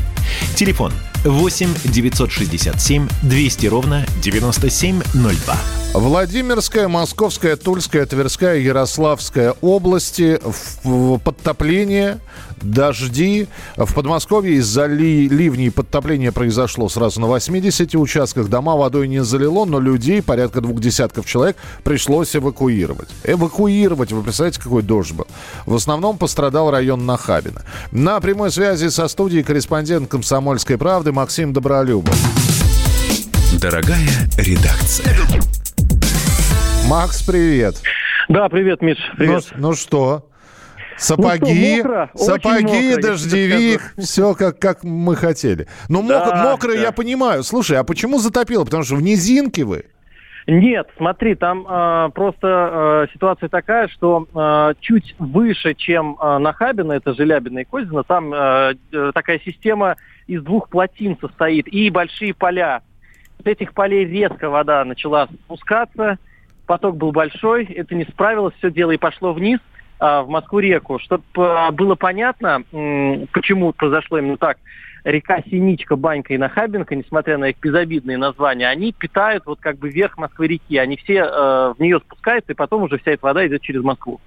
Телефон 0.55 0.91
8 1.23 1.69
967 1.85 3.07
200 3.21 3.67
ровно 3.67 4.05
9702. 4.23 5.55
Владимирская, 5.93 6.87
Московская, 6.87 7.57
Тульская, 7.57 8.05
Тверская, 8.05 8.57
Ярославская 8.57 9.53
области. 9.61 10.39
В- 10.43 11.19
Подтопление, 11.19 12.17
дожди. 12.61 13.47
В 13.75 13.93
Подмосковье 13.93 14.55
из-за 14.55 14.85
ли- 14.85 15.27
ливней 15.27 15.71
подтопление 15.71 16.31
произошло 16.31 16.89
сразу 16.89 17.19
на 17.21 17.27
80 17.27 17.95
участках. 17.95 18.47
Дома 18.49 18.75
водой 18.75 19.07
не 19.07 19.23
залило, 19.23 19.65
но 19.65 19.79
людей, 19.79 20.21
порядка 20.21 20.61
двух 20.61 20.79
десятков 20.79 21.25
человек, 21.25 21.57
пришлось 21.83 22.35
эвакуировать. 22.35 23.09
Эвакуировать, 23.23 24.11
вы 24.11 24.23
представляете, 24.23 24.61
какой 24.61 24.81
дождь 24.83 25.13
был. 25.13 25.27
В 25.65 25.75
основном 25.75 26.17
пострадал 26.17 26.71
район 26.71 27.05
Нахабина. 27.05 27.63
На 27.91 28.19
прямой 28.19 28.51
связи 28.51 28.87
со 28.89 29.07
студией 29.07 29.43
корреспондент 29.43 30.09
«Комсомольской 30.09 30.77
правды» 30.77 31.11
Максим 31.11 31.53
Добролюбов. 31.53 32.15
Дорогая 33.59 34.07
редакция. 34.37 35.15
Макс, 36.87 37.21
привет. 37.23 37.75
Да, 38.29 38.49
привет, 38.49 38.81
Миш, 38.81 38.97
привет. 39.17 39.45
Ну, 39.55 39.69
ну 39.69 39.75
что? 39.75 40.27
Сапоги, 41.01 41.77
Ну 41.77 41.79
что, 41.79 41.89
мокро, 41.89 42.11
сапоги, 42.15 42.89
мокро, 42.91 43.01
дождевик, 43.01 43.93
все 43.97 44.35
как, 44.35 44.59
как 44.59 44.83
мы 44.83 45.15
хотели. 45.15 45.67
Ну, 45.89 46.07
Да, 46.07 46.25
мок- 46.27 46.51
мокро, 46.51 46.73
да. 46.73 46.79
я 46.79 46.91
понимаю. 46.91 47.41
Слушай, 47.41 47.77
а 47.77 47.83
почему 47.83 48.19
затопило? 48.19 48.65
Потому 48.65 48.83
что 48.83 48.95
в 48.95 49.01
низинке 49.01 49.63
вы. 49.63 49.85
Нет, 50.45 50.87
смотри, 50.97 51.33
там 51.35 51.65
э, 51.67 52.09
просто 52.13 53.07
э, 53.09 53.13
ситуация 53.13 53.49
такая, 53.49 53.87
что 53.87 54.27
э, 54.33 54.73
чуть 54.79 55.15
выше, 55.17 55.73
чем 55.73 56.17
э, 56.21 56.37
Нахабино, 56.37 56.93
это 56.93 57.13
Желябино 57.13 57.59
и 57.59 57.63
Козино, 57.63 58.03
там 58.03 58.31
э, 58.33 58.73
такая 59.13 59.39
система 59.43 59.97
из 60.27 60.43
двух 60.43 60.69
плотин 60.69 61.17
состоит 61.19 61.67
и 61.67 61.89
большие 61.89 62.33
поля. 62.35 62.81
С 63.43 63.45
этих 63.47 63.73
полей 63.73 64.05
резко 64.05 64.49
вода 64.49 64.83
начала 64.85 65.27
спускаться, 65.45 66.17
поток 66.67 66.97
был 66.97 67.11
большой, 67.11 67.65
это 67.65 67.95
не 67.95 68.03
справилось, 68.05 68.53
все 68.59 68.69
дело 68.71 68.91
и 68.91 68.97
пошло 68.97 69.33
вниз 69.33 69.59
в 70.01 70.25
Москву-реку. 70.27 70.97
Чтобы 70.99 71.23
было 71.71 71.95
понятно, 71.95 72.63
почему 73.31 73.71
произошло 73.71 74.17
именно 74.17 74.37
так, 74.37 74.57
река 75.03 75.41
Синичка, 75.49 75.95
Банька 75.95 76.33
и 76.33 76.37
Нахабинка, 76.37 76.95
несмотря 76.95 77.37
на 77.37 77.49
их 77.49 77.57
безобидные 77.61 78.17
названия, 78.17 78.67
они 78.67 78.93
питают 78.93 79.45
вот 79.45 79.59
как 79.59 79.77
бы 79.77 79.89
верх 79.89 80.17
Москвы-реки. 80.17 80.77
Они 80.77 80.97
все 80.97 81.17
э, 81.17 81.73
в 81.75 81.79
нее 81.79 81.99
спускаются, 81.99 82.51
и 82.51 82.55
потом 82.55 82.83
уже 82.83 82.97
вся 82.97 83.11
эта 83.11 83.25
вода 83.25 83.45
идет 83.45 83.61
через 83.61 83.83
Москву. 83.83 84.19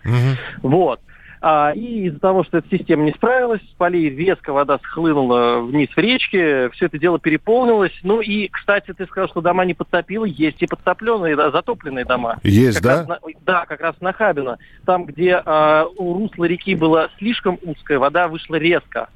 Вот. 0.62 1.00
А, 1.46 1.72
и 1.74 2.06
из-за 2.06 2.20
того, 2.20 2.42
что 2.42 2.56
эта 2.56 2.68
система 2.74 3.04
не 3.04 3.12
справилась, 3.12 3.60
с 3.60 3.74
полей 3.76 4.08
резко 4.08 4.50
вода 4.54 4.78
схлынула 4.82 5.58
вниз 5.60 5.90
в 5.94 5.98
речке, 5.98 6.70
все 6.70 6.86
это 6.86 6.98
дело 6.98 7.18
переполнилось. 7.18 7.92
Ну 8.02 8.22
и, 8.22 8.48
кстати, 8.48 8.94
ты 8.94 9.04
сказал, 9.04 9.28
что 9.28 9.42
дома 9.42 9.66
не 9.66 9.74
подтопило, 9.74 10.24
есть 10.24 10.62
и 10.62 10.66
подтопленные, 10.66 11.36
да, 11.36 11.50
затопленные 11.50 12.06
дома. 12.06 12.38
Есть, 12.44 12.78
Как 12.80 12.82
да? 12.84 12.96
раз 12.96 13.08
на- 13.08 13.18
да, 13.44 13.66
как 13.66 13.80
раз 13.82 13.94
на 14.00 14.14
Хабино. 14.14 14.56
Там, 14.86 15.04
где 15.04 15.34
а, 15.44 15.84
у 15.98 16.14
русла 16.14 16.44
реки 16.46 16.74
было 16.74 17.10
слишком 17.18 17.58
узкое, 17.62 17.98
вода 17.98 18.26
вышла 18.28 18.54
резко. 18.54 19.10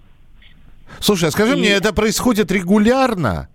Слушай, 1.01 1.31
а 1.31 1.33
скажи 1.33 1.55
И- 1.57 1.59
мне, 1.59 1.71
это 1.71 1.95
происходит 1.95 2.53
регулярно? 2.53 3.49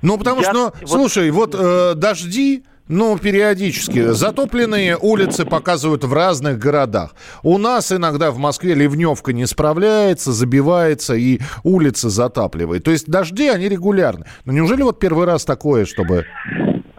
Ну, 0.00 0.16
потому 0.16 0.40
Я- 0.40 0.44
что, 0.48 0.52
ну, 0.54 0.72
вот- 0.80 0.88
слушай, 0.90 1.30
вот 1.30 1.54
э, 1.54 1.92
дожди, 1.94 2.64
ну, 2.88 3.18
периодически. 3.18 4.12
Затопленные 4.12 4.98
улицы 4.98 5.46
показывают 5.46 6.04
в 6.04 6.12
разных 6.12 6.58
городах. 6.58 7.14
У 7.42 7.56
нас 7.56 7.90
иногда 7.90 8.30
в 8.30 8.38
Москве 8.38 8.74
ливневка 8.74 9.32
не 9.32 9.46
справляется, 9.46 10.32
забивается 10.32 11.14
и 11.14 11.40
улицы 11.62 12.10
затапливает. 12.10 12.84
То 12.84 12.90
есть 12.90 13.08
дожди, 13.08 13.48
они 13.48 13.68
регулярны. 13.70 14.26
Но 14.44 14.52
неужели 14.52 14.82
вот 14.82 14.98
первый 14.98 15.24
раз 15.26 15.46
такое, 15.46 15.86
чтобы... 15.86 16.26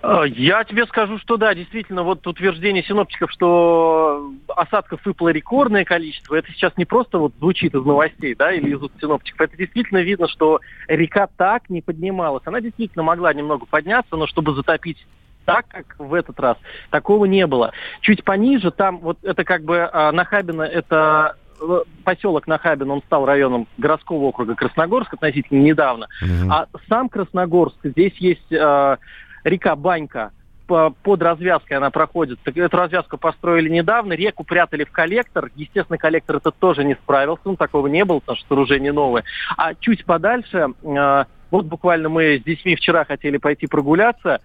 Э, 0.01 0.23
Я 0.27 0.63
тебе 0.63 0.87
скажу, 0.87 1.19
что 1.19 1.37
да, 1.37 1.53
действительно, 1.53 2.01
вот 2.01 2.25
утверждение 2.25 2.83
синоптиков, 2.83 3.31
что 3.31 4.31
осадков 4.47 5.05
выпало 5.05 5.29
рекордное 5.29 5.85
количество, 5.85 6.33
это 6.33 6.51
сейчас 6.51 6.73
не 6.77 6.85
просто 6.85 7.19
вот 7.19 7.33
звучит 7.37 7.75
из 7.75 7.83
новостей, 7.85 8.33
да, 8.33 8.51
или 8.51 8.75
из 8.75 8.79
синоптиков, 8.99 9.41
это 9.41 9.55
действительно 9.57 9.99
видно, 9.99 10.27
что 10.27 10.61
река 10.87 11.27
так 11.37 11.69
не 11.69 11.81
поднималась. 11.81 12.43
Она 12.45 12.59
действительно 12.59 13.03
могла 13.03 13.33
немного 13.35 13.67
подняться, 13.67 14.15
но 14.15 14.25
чтобы 14.25 14.55
затопить 14.55 15.05
так, 15.45 15.67
как 15.67 15.95
в 15.99 16.13
этот 16.13 16.39
раз, 16.39 16.57
такого 16.89 17.25
не 17.25 17.47
было. 17.47 17.71
Чуть 18.01 18.23
пониже, 18.23 18.71
там 18.71 18.99
вот 18.99 19.17
это 19.23 19.43
как 19.43 19.63
бы 19.63 19.89
а, 19.91 20.11
Нахабино, 20.11 20.63
это 20.63 21.35
э, 21.61 21.79
поселок 22.03 22.47
Нахабино, 22.47 22.93
он 22.93 23.01
стал 23.03 23.25
районом 23.25 23.67
городского 23.77 24.25
округа 24.25 24.55
Красногорск 24.55 25.13
относительно 25.13 25.61
недавно. 25.61 26.07
А 26.51 26.67
сам 26.89 27.09
Красногорск, 27.09 27.77
здесь 27.83 28.15
есть 28.17 28.51
э, 28.51 28.97
река 29.43 29.75
Банька, 29.75 30.31
по- 30.67 30.89
под 31.03 31.21
развязкой 31.21 31.77
она 31.77 31.91
проходит. 31.91 32.39
Эту 32.43 32.75
развязку 32.77 33.17
построили 33.17 33.69
недавно, 33.69 34.13
реку 34.13 34.43
прятали 34.43 34.83
в 34.83 34.91
коллектор. 34.91 35.51
Естественно, 35.55 35.97
коллектор 35.97 36.37
это 36.37 36.51
тоже 36.51 36.83
не 36.83 36.95
справился, 36.95 37.43
ну, 37.45 37.55
такого 37.55 37.87
не 37.87 38.03
было, 38.03 38.19
потому 38.19 38.37
что 38.37 38.47
сооружение 38.47 38.91
новое. 38.91 39.23
А 39.57 39.75
чуть 39.75 40.05
подальше, 40.05 40.69
э, 40.83 41.25
вот 41.51 41.65
буквально 41.65 42.09
мы 42.09 42.39
с 42.39 42.43
детьми 42.43 42.75
вчера 42.75 43.05
хотели 43.05 43.37
пойти 43.37 43.67
прогуляться, 43.67 44.41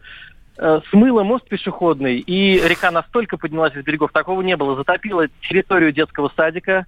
смыло 0.90 1.22
мост 1.22 1.48
пешеходный, 1.48 2.18
и 2.18 2.60
река 2.66 2.90
настолько 2.90 3.38
поднялась 3.38 3.74
из 3.74 3.84
берегов, 3.84 4.12
такого 4.12 4.42
не 4.42 4.56
было. 4.56 4.76
Затопила 4.76 5.26
территорию 5.48 5.92
детского 5.92 6.30
садика, 6.36 6.86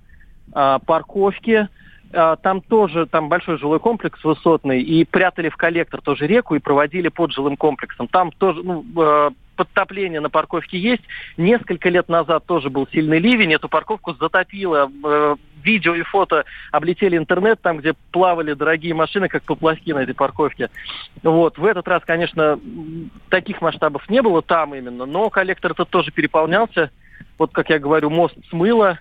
э, 0.54 0.78
парковки, 0.84 1.68
а, 2.14 2.36
там 2.36 2.60
тоже, 2.60 3.06
там 3.06 3.28
большой 3.28 3.58
жилой 3.58 3.80
комплекс 3.80 4.22
высотный, 4.22 4.82
и 4.82 5.04
прятали 5.04 5.48
в 5.48 5.56
коллектор 5.56 6.02
тоже 6.02 6.26
реку 6.26 6.54
и 6.54 6.58
проводили 6.58 7.08
под 7.08 7.32
жилым 7.32 7.56
комплексом. 7.56 8.08
Там 8.08 8.30
тоже, 8.32 8.62
ну, 8.62 8.84
э, 8.96 9.30
подтопление 9.56 10.20
на 10.20 10.28
парковке 10.28 10.78
есть. 10.78 11.02
Несколько 11.36 11.88
лет 11.88 12.08
назад 12.08 12.44
тоже 12.46 12.68
был 12.68 12.86
сильный 12.92 13.18
ливень, 13.18 13.54
эту 13.54 13.68
парковку 13.68 14.14
затопило. 14.14 14.90
Видео 15.62 15.94
и 15.94 16.02
фото 16.02 16.44
облетели 16.70 17.16
интернет, 17.16 17.60
там, 17.60 17.78
где 17.78 17.94
плавали 18.10 18.54
дорогие 18.54 18.94
машины, 18.94 19.28
как 19.28 19.42
поплавки 19.42 19.92
на 19.92 20.00
этой 20.00 20.14
парковке. 20.14 20.70
Вот. 21.22 21.58
В 21.58 21.64
этот 21.64 21.86
раз, 21.88 22.02
конечно, 22.04 22.58
таких 23.28 23.60
масштабов 23.60 24.08
не 24.08 24.22
было 24.22 24.42
там 24.42 24.74
именно, 24.74 25.06
но 25.06 25.30
коллектор 25.30 25.72
этот 25.72 25.88
тоже 25.88 26.10
переполнялся. 26.10 26.90
Вот, 27.38 27.52
как 27.52 27.70
я 27.70 27.78
говорю, 27.78 28.10
мост 28.10 28.34
смыло. 28.50 28.98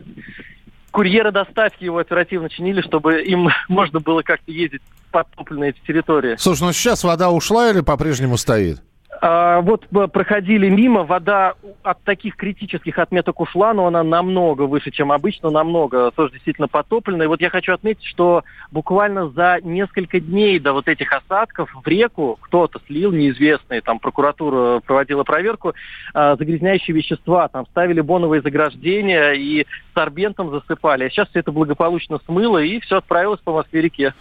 Курьеры 0.91 1.31
доставки 1.31 1.85
его 1.85 1.99
оперативно 1.99 2.49
чинили, 2.49 2.81
чтобы 2.81 3.21
им 3.21 3.49
можно 3.69 3.99
было 3.99 4.21
как-то 4.21 4.51
ездить 4.51 4.81
подтопленные 5.11 5.71
эти 5.71 5.79
территории. 5.85 6.35
Слушай, 6.37 6.63
ну 6.63 6.73
сейчас 6.73 7.03
вода 7.03 7.29
ушла 7.29 7.69
или 7.69 7.81
по-прежнему 7.81 8.37
стоит? 8.37 8.81
А, 9.23 9.61
вот 9.61 9.85
б- 9.91 10.07
проходили 10.07 10.67
мимо, 10.67 11.03
вода 11.03 11.53
от 11.83 12.01
таких 12.03 12.35
критических 12.35 12.97
отметок 12.97 13.39
ушла, 13.39 13.71
но 13.71 13.85
она 13.85 14.03
намного 14.03 14.63
выше, 14.63 14.89
чем 14.89 15.11
обычно, 15.11 15.51
намного, 15.51 16.09
тоже 16.09 16.33
действительно 16.33 16.67
потопленная. 16.67 17.27
И 17.27 17.29
вот 17.29 17.39
я 17.39 17.51
хочу 17.51 17.71
отметить, 17.71 18.03
что 18.03 18.43
буквально 18.71 19.29
за 19.29 19.59
несколько 19.61 20.19
дней 20.19 20.57
до 20.57 20.73
вот 20.73 20.87
этих 20.87 21.13
осадков 21.13 21.69
в 21.71 21.87
реку 21.87 22.39
кто-то 22.41 22.81
слил, 22.87 23.11
неизвестный, 23.11 23.81
там 23.81 23.99
прокуратура 23.99 24.79
проводила 24.79 25.23
проверку, 25.23 25.75
а, 26.15 26.35
загрязняющие 26.35 26.95
вещества, 26.95 27.47
там 27.47 27.67
ставили 27.67 28.01
боновые 28.01 28.41
заграждения 28.41 29.33
и 29.33 29.67
сорбентом 29.93 30.49
засыпали. 30.49 31.03
А 31.03 31.09
сейчас 31.11 31.29
все 31.29 31.41
это 31.41 31.51
благополучно 31.51 32.19
смыло 32.25 32.57
и 32.57 32.79
все 32.79 32.97
отправилось 32.97 33.41
по 33.41 33.53
Москве-реке. 33.53 34.15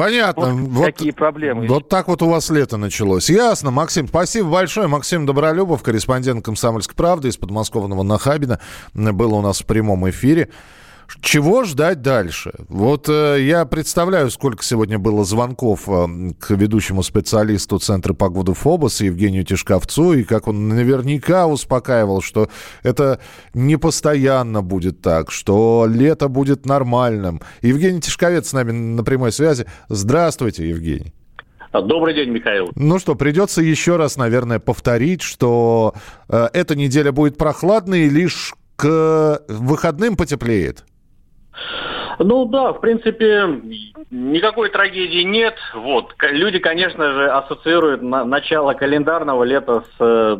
Понятно. 0.00 0.54
Вот 0.54 0.86
такие 0.86 1.12
проблемы. 1.12 1.66
Вот 1.66 1.90
так 1.90 2.08
вот 2.08 2.22
у 2.22 2.28
вас 2.30 2.48
лето 2.48 2.78
началось. 2.78 3.28
Ясно, 3.28 3.70
Максим. 3.70 4.08
Спасибо 4.08 4.48
большое. 4.48 4.86
Максим 4.86 5.26
Добролюбов, 5.26 5.82
корреспондент 5.82 6.42
«Комсомольской 6.42 6.96
правды» 6.96 7.28
из 7.28 7.36
подмосковного 7.36 8.02
Нахабина, 8.02 8.60
был 8.94 9.34
у 9.34 9.42
нас 9.42 9.60
в 9.60 9.66
прямом 9.66 10.08
эфире. 10.08 10.48
Чего 11.20 11.64
ждать 11.64 12.02
дальше? 12.02 12.52
Вот 12.68 13.08
э, 13.08 13.38
я 13.40 13.64
представляю, 13.64 14.30
сколько 14.30 14.62
сегодня 14.64 14.98
было 14.98 15.24
звонков 15.24 15.88
э, 15.88 16.32
к 16.38 16.50
ведущему 16.50 17.02
специалисту 17.02 17.78
Центра 17.78 18.14
погоды 18.14 18.54
ФОБОС 18.54 19.00
Евгению 19.00 19.44
Тишковцу, 19.44 20.12
и 20.12 20.24
как 20.24 20.48
он 20.48 20.68
наверняка 20.68 21.46
успокаивал, 21.46 22.22
что 22.22 22.48
это 22.82 23.20
не 23.54 23.76
постоянно 23.76 24.62
будет 24.62 25.02
так, 25.02 25.30
что 25.30 25.86
лето 25.88 26.28
будет 26.28 26.66
нормальным. 26.66 27.40
Евгений 27.62 28.00
Тишковец 28.00 28.48
с 28.48 28.52
нами 28.52 28.72
на 28.72 29.04
прямой 29.04 29.32
связи. 29.32 29.66
Здравствуйте, 29.88 30.68
Евгений. 30.68 31.12
Добрый 31.72 32.14
день, 32.14 32.30
Михаил. 32.30 32.70
Ну 32.74 32.98
что, 32.98 33.14
придется 33.14 33.62
еще 33.62 33.96
раз, 33.96 34.16
наверное, 34.16 34.58
повторить, 34.58 35.22
что 35.22 35.94
э, 36.28 36.48
эта 36.52 36.74
неделя 36.74 37.12
будет 37.12 37.36
прохладной, 37.36 38.02
и 38.02 38.10
лишь 38.10 38.54
к 38.76 39.42
выходным 39.48 40.16
потеплеет. 40.16 40.84
Ну 42.18 42.44
да, 42.44 42.72
в 42.72 42.80
принципе, 42.80 43.46
никакой 44.10 44.68
трагедии 44.70 45.22
нет. 45.22 45.54
Вот. 45.74 46.14
Люди, 46.22 46.58
конечно 46.58 47.12
же, 47.12 47.30
ассоциируют 47.30 48.02
на- 48.02 48.24
начало 48.24 48.74
календарного 48.74 49.44
лета 49.44 49.84
с 49.96 50.00
э, 50.00 50.36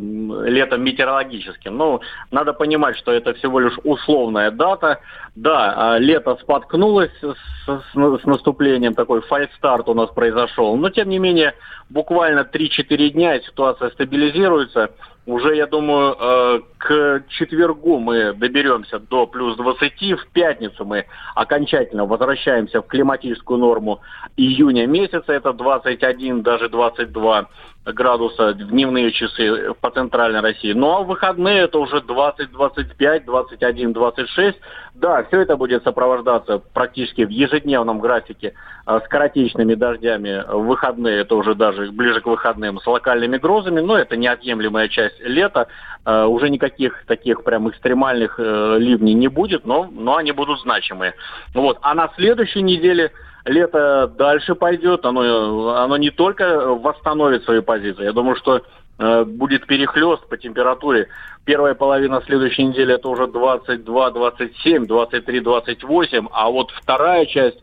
летом 0.46 0.82
метеорологическим. 0.84 1.76
Но 1.76 2.00
надо 2.30 2.52
понимать, 2.52 2.98
что 2.98 3.12
это 3.12 3.32
всего 3.34 3.60
лишь 3.60 3.78
условная 3.84 4.50
дата. 4.50 5.00
Да, 5.36 5.94
а, 5.94 5.98
лето 5.98 6.36
споткнулось 6.42 7.12
с, 7.22 7.34
с- 7.66 8.20
с 8.22 8.24
наступлением, 8.26 8.94
такой 8.94 9.20
фальстарт 9.22 9.88
у 9.88 9.94
нас 9.94 10.10
произошел. 10.10 10.76
Но, 10.76 10.90
тем 10.90 11.08
не 11.08 11.18
менее, 11.18 11.54
буквально 11.88 12.40
3-4 12.44 13.10
дня 13.10 13.40
ситуация 13.40 13.90
стабилизируется. 13.90 14.90
Уже, 15.30 15.54
я 15.54 15.68
думаю, 15.68 16.16
э, 16.18 16.60
к 16.78 17.22
четвергу 17.28 18.00
мы 18.00 18.32
доберемся 18.32 18.98
до 18.98 19.28
плюс 19.28 19.56
20. 19.56 20.18
В 20.18 20.26
пятницу 20.32 20.84
мы 20.84 21.06
окончательно 21.36 22.04
возвращаемся 22.04 22.82
в 22.82 22.88
климатическую 22.88 23.60
норму 23.60 24.00
июня 24.36 24.88
месяца. 24.88 25.32
Это 25.32 25.52
21, 25.52 26.42
даже 26.42 26.68
22 26.68 27.46
градуса 27.86 28.52
в 28.52 28.68
дневные 28.68 29.10
часы 29.12 29.72
по 29.80 29.90
центральной 29.90 30.40
России. 30.40 30.72
Ну 30.72 30.90
а 30.90 31.02
в 31.02 31.06
выходные 31.06 31.62
это 31.62 31.78
уже 31.78 32.00
20, 32.00 32.50
25, 32.50 33.24
21, 33.24 33.92
26. 33.92 34.58
Да, 34.94 35.24
все 35.24 35.40
это 35.40 35.56
будет 35.56 35.82
сопровождаться 35.84 36.58
практически 36.58 37.24
в 37.24 37.30
ежедневном 37.30 38.00
графике 38.00 38.54
а, 38.84 39.00
скоротечными 39.00 39.74
дождями. 39.74 40.44
В 40.46 40.66
выходные 40.66 41.20
это 41.20 41.36
уже 41.36 41.54
даже 41.54 41.90
ближе 41.90 42.20
к 42.20 42.26
выходным 42.26 42.80
с 42.80 42.86
локальными 42.86 43.38
грозами, 43.38 43.80
но 43.80 43.96
это 43.96 44.16
неотъемлемая 44.16 44.88
часть 44.88 45.19
лета 45.22 45.68
э, 46.04 46.24
уже 46.24 46.48
никаких 46.50 47.04
таких 47.06 47.44
прям 47.44 47.68
экстремальных 47.68 48.38
э, 48.38 48.76
ливней 48.78 49.14
не 49.14 49.28
будет, 49.28 49.66
но, 49.66 49.88
но 49.90 50.16
они 50.16 50.32
будут 50.32 50.60
значимые. 50.60 51.14
Вот. 51.54 51.78
А 51.82 51.94
на 51.94 52.10
следующей 52.16 52.62
неделе 52.62 53.12
лето 53.44 54.12
дальше 54.18 54.54
пойдет, 54.54 55.04
оно, 55.04 55.76
оно 55.76 55.96
не 55.96 56.10
только 56.10 56.74
восстановит 56.74 57.44
свои 57.44 57.60
позиции, 57.60 58.04
я 58.04 58.12
думаю, 58.12 58.36
что 58.36 58.62
э, 58.98 59.24
будет 59.24 59.66
перехлест 59.66 60.28
по 60.28 60.36
температуре. 60.36 61.08
Первая 61.44 61.74
половина 61.74 62.22
следующей 62.26 62.64
недели 62.64 62.94
это 62.94 63.08
уже 63.08 63.26
22, 63.26 64.10
27, 64.10 64.86
23, 64.86 65.40
28, 65.40 66.28
а 66.30 66.50
вот 66.50 66.70
вторая 66.70 67.26
часть 67.26 67.58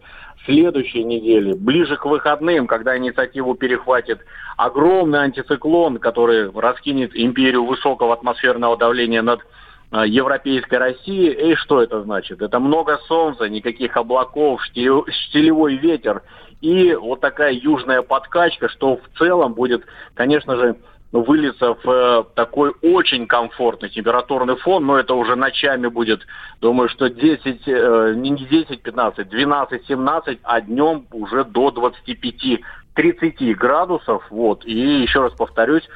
следующей 0.47 1.03
недели, 1.03 1.53
ближе 1.53 1.97
к 1.97 2.05
выходным, 2.05 2.65
когда 2.65 2.97
инициативу 2.97 3.53
перехватит 3.53 4.21
огромный 4.57 5.19
антициклон, 5.19 5.99
который 5.99 6.49
раскинет 6.49 7.11
империю 7.13 7.65
высокого 7.65 8.13
атмосферного 8.13 8.77
давления 8.77 9.21
над 9.21 9.41
э, 9.91 10.07
европейской 10.07 10.75
России. 10.75 11.51
И 11.51 11.55
что 11.55 11.83
это 11.83 12.01
значит? 12.01 12.41
Это 12.41 12.59
много 12.59 12.97
солнца, 13.07 13.47
никаких 13.47 13.95
облаков, 13.97 14.63
штилевой 14.63 15.75
ветер 15.75 16.23
и 16.61 16.95
вот 16.95 17.21
такая 17.21 17.53
южная 17.53 18.01
подкачка, 18.01 18.69
что 18.69 18.97
в 18.97 19.17
целом 19.19 19.53
будет, 19.53 19.83
конечно 20.15 20.55
же, 20.55 20.75
выльется 21.11 21.73
в 21.73 21.89
э, 21.89 22.23
такой 22.35 22.73
очень 22.81 23.27
комфортный 23.27 23.89
температурный 23.89 24.57
фон, 24.57 24.85
но 24.85 24.97
это 24.97 25.13
уже 25.13 25.35
ночами 25.35 25.87
будет, 25.87 26.21
думаю, 26.59 26.89
что 26.89 27.09
10, 27.09 27.61
э, 27.65 28.13
не 28.15 28.35
10, 28.35 28.81
15, 28.81 29.29
12, 29.29 29.85
17, 29.87 30.39
а 30.43 30.61
днем 30.61 31.05
уже 31.11 31.45
до 31.45 31.71
25, 31.71 32.61
30 32.93 33.57
градусов, 33.57 34.25
вот, 34.29 34.65
и 34.65 35.01
еще 35.01 35.21
раз 35.21 35.33
повторюсь, 35.33 35.87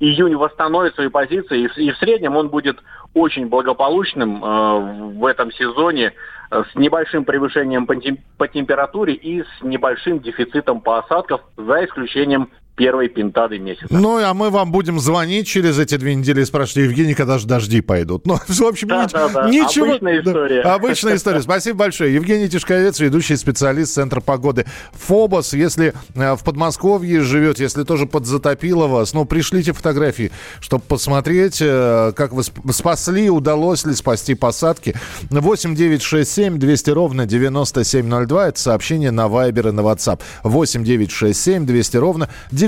июнь 0.00 0.36
восстановит 0.36 0.94
свои 0.94 1.08
позиции, 1.08 1.68
и, 1.76 1.90
в 1.90 1.96
среднем 1.98 2.36
он 2.36 2.48
будет 2.48 2.78
очень 3.12 3.48
благополучным 3.48 4.42
э, 4.42 4.78
в 5.18 5.26
этом 5.26 5.52
сезоне, 5.52 6.14
с 6.50 6.74
небольшим 6.76 7.24
превышением 7.24 7.86
по, 7.86 7.96
по 8.38 8.46
температуре 8.46 9.14
и 9.14 9.42
с 9.42 9.62
небольшим 9.62 10.20
дефицитом 10.20 10.82
по 10.82 10.98
осадков, 10.98 11.40
за 11.56 11.84
исключением 11.84 12.50
первой 12.76 13.08
пентады 13.08 13.58
месяца. 13.58 13.86
Ну, 13.90 14.18
а 14.24 14.34
мы 14.34 14.50
вам 14.50 14.72
будем 14.72 14.98
звонить 14.98 15.46
через 15.46 15.78
эти 15.78 15.96
две 15.96 16.14
недели 16.14 16.42
и 16.42 16.44
спрашивать, 16.44 16.88
Евгений, 16.88 17.14
когда 17.14 17.38
же 17.38 17.46
дожди 17.46 17.80
пойдут? 17.80 18.26
Ну, 18.26 18.34
в 18.48 18.62
общем, 18.62 18.88
да, 18.88 19.04
ни- 19.04 19.12
да, 19.12 19.28
да. 19.28 19.48
ничего... 19.48 19.86
Обычная 19.86 20.20
история. 20.20 20.62
Да, 20.62 20.74
обычная 20.74 21.16
история. 21.16 21.42
Спасибо 21.42 21.78
большое. 21.78 22.12
Евгений 22.14 22.48
Тишковец, 22.48 22.98
ведущий 22.98 23.36
специалист 23.36 23.94
Центра 23.94 24.20
погоды 24.20 24.66
ФОБОС. 24.92 25.52
Если 25.52 25.94
э, 26.16 26.34
в 26.34 26.42
Подмосковье 26.42 27.20
живет, 27.20 27.60
если 27.60 27.84
тоже 27.84 28.06
подзатопило 28.06 28.88
вас, 28.88 29.14
ну, 29.14 29.24
пришлите 29.24 29.72
фотографии, 29.72 30.32
чтобы 30.60 30.82
посмотреть, 30.82 31.58
э, 31.60 32.12
как 32.16 32.32
вы 32.32 32.42
сп- 32.42 32.72
спасли, 32.72 33.30
удалось 33.30 33.84
ли 33.86 33.94
спасти 33.94 34.34
посадки. 34.34 34.94
8 35.30 35.76
9 35.76 36.02
6 36.02 36.28
7 36.30 36.58
200 36.58 36.90
ровно 36.90 37.24
9702. 37.26 38.48
Это 38.48 38.58
сообщение 38.60 39.12
на 39.12 39.28
Вайбер 39.28 39.68
и 39.68 39.70
на 39.70 39.80
WhatsApp. 39.82 40.20
8 40.42 40.82
9 40.82 41.10
6 41.12 41.40
7 41.40 41.66
200 41.66 41.96
ровно 41.98 42.28
9702 42.50 42.63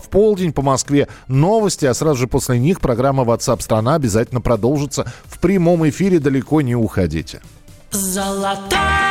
в 0.00 0.08
полдень 0.08 0.52
по 0.52 0.62
Москве. 0.62 1.08
Новости, 1.28 1.86
а 1.86 1.94
сразу 1.94 2.20
же 2.20 2.26
после 2.26 2.58
них 2.58 2.80
программа 2.80 3.24
WhatsApp 3.24 3.62
страна 3.62 3.94
обязательно 3.94 4.40
продолжится 4.40 5.10
в 5.26 5.38
прямом 5.38 5.88
эфире. 5.88 6.18
Далеко 6.18 6.60
не 6.60 6.74
уходите. 6.74 7.40
Мы 7.92 9.09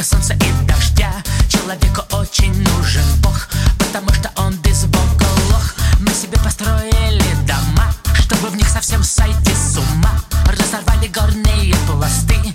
бога 0.00 0.02
солнца 0.02 0.34
и 0.34 0.66
дождя. 0.66 1.12
Человеку 1.48 2.02
очень 2.12 2.52
нужен 2.52 3.04
бог 3.22 3.48
Потому 3.78 4.12
что 4.14 4.30
он 4.36 4.54
без 4.62 4.84
бога 4.84 5.26
лох. 5.50 5.74
Мы 6.00 6.12
себе 6.12 6.38
построили 6.38 7.22
дома 7.46 7.92
Чтобы 8.18 8.48
в 8.48 8.56
них 8.56 8.68
совсем 8.68 9.02
сойти 9.02 9.52
с 9.54 9.76
ума. 9.76 10.12
Разорвали 10.46 11.08
горные 11.08 11.74
пласты 11.86 12.49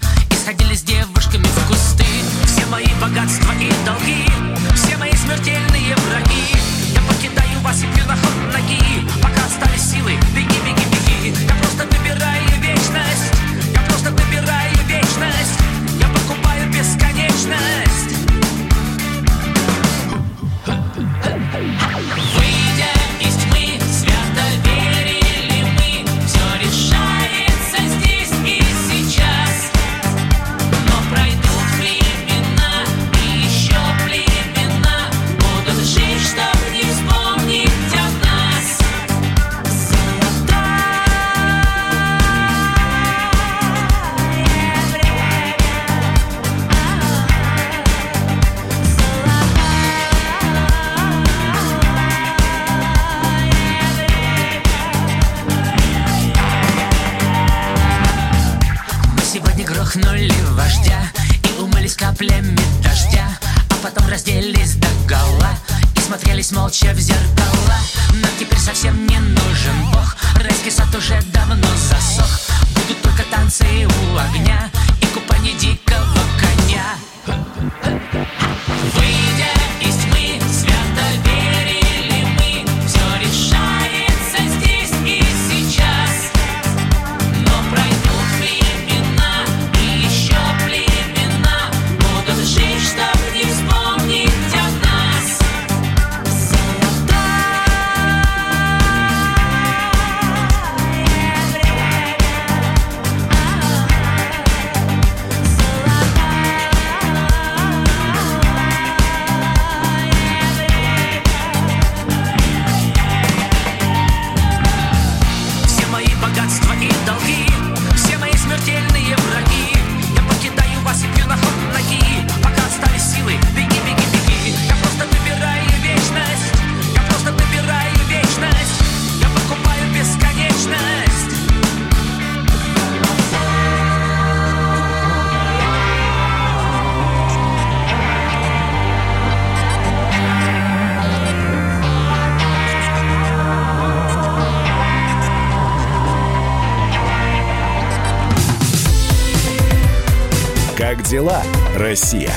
дела, 151.07 151.41
Россия? 151.75 152.31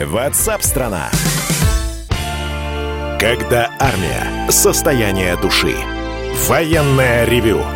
WhatsApp 0.00 0.62
страна. 0.62 1.10
Когда 3.18 3.70
армия. 3.78 4.50
Состояние 4.50 5.36
души. 5.36 5.74
Военное 6.48 7.24
ревю. 7.24 7.75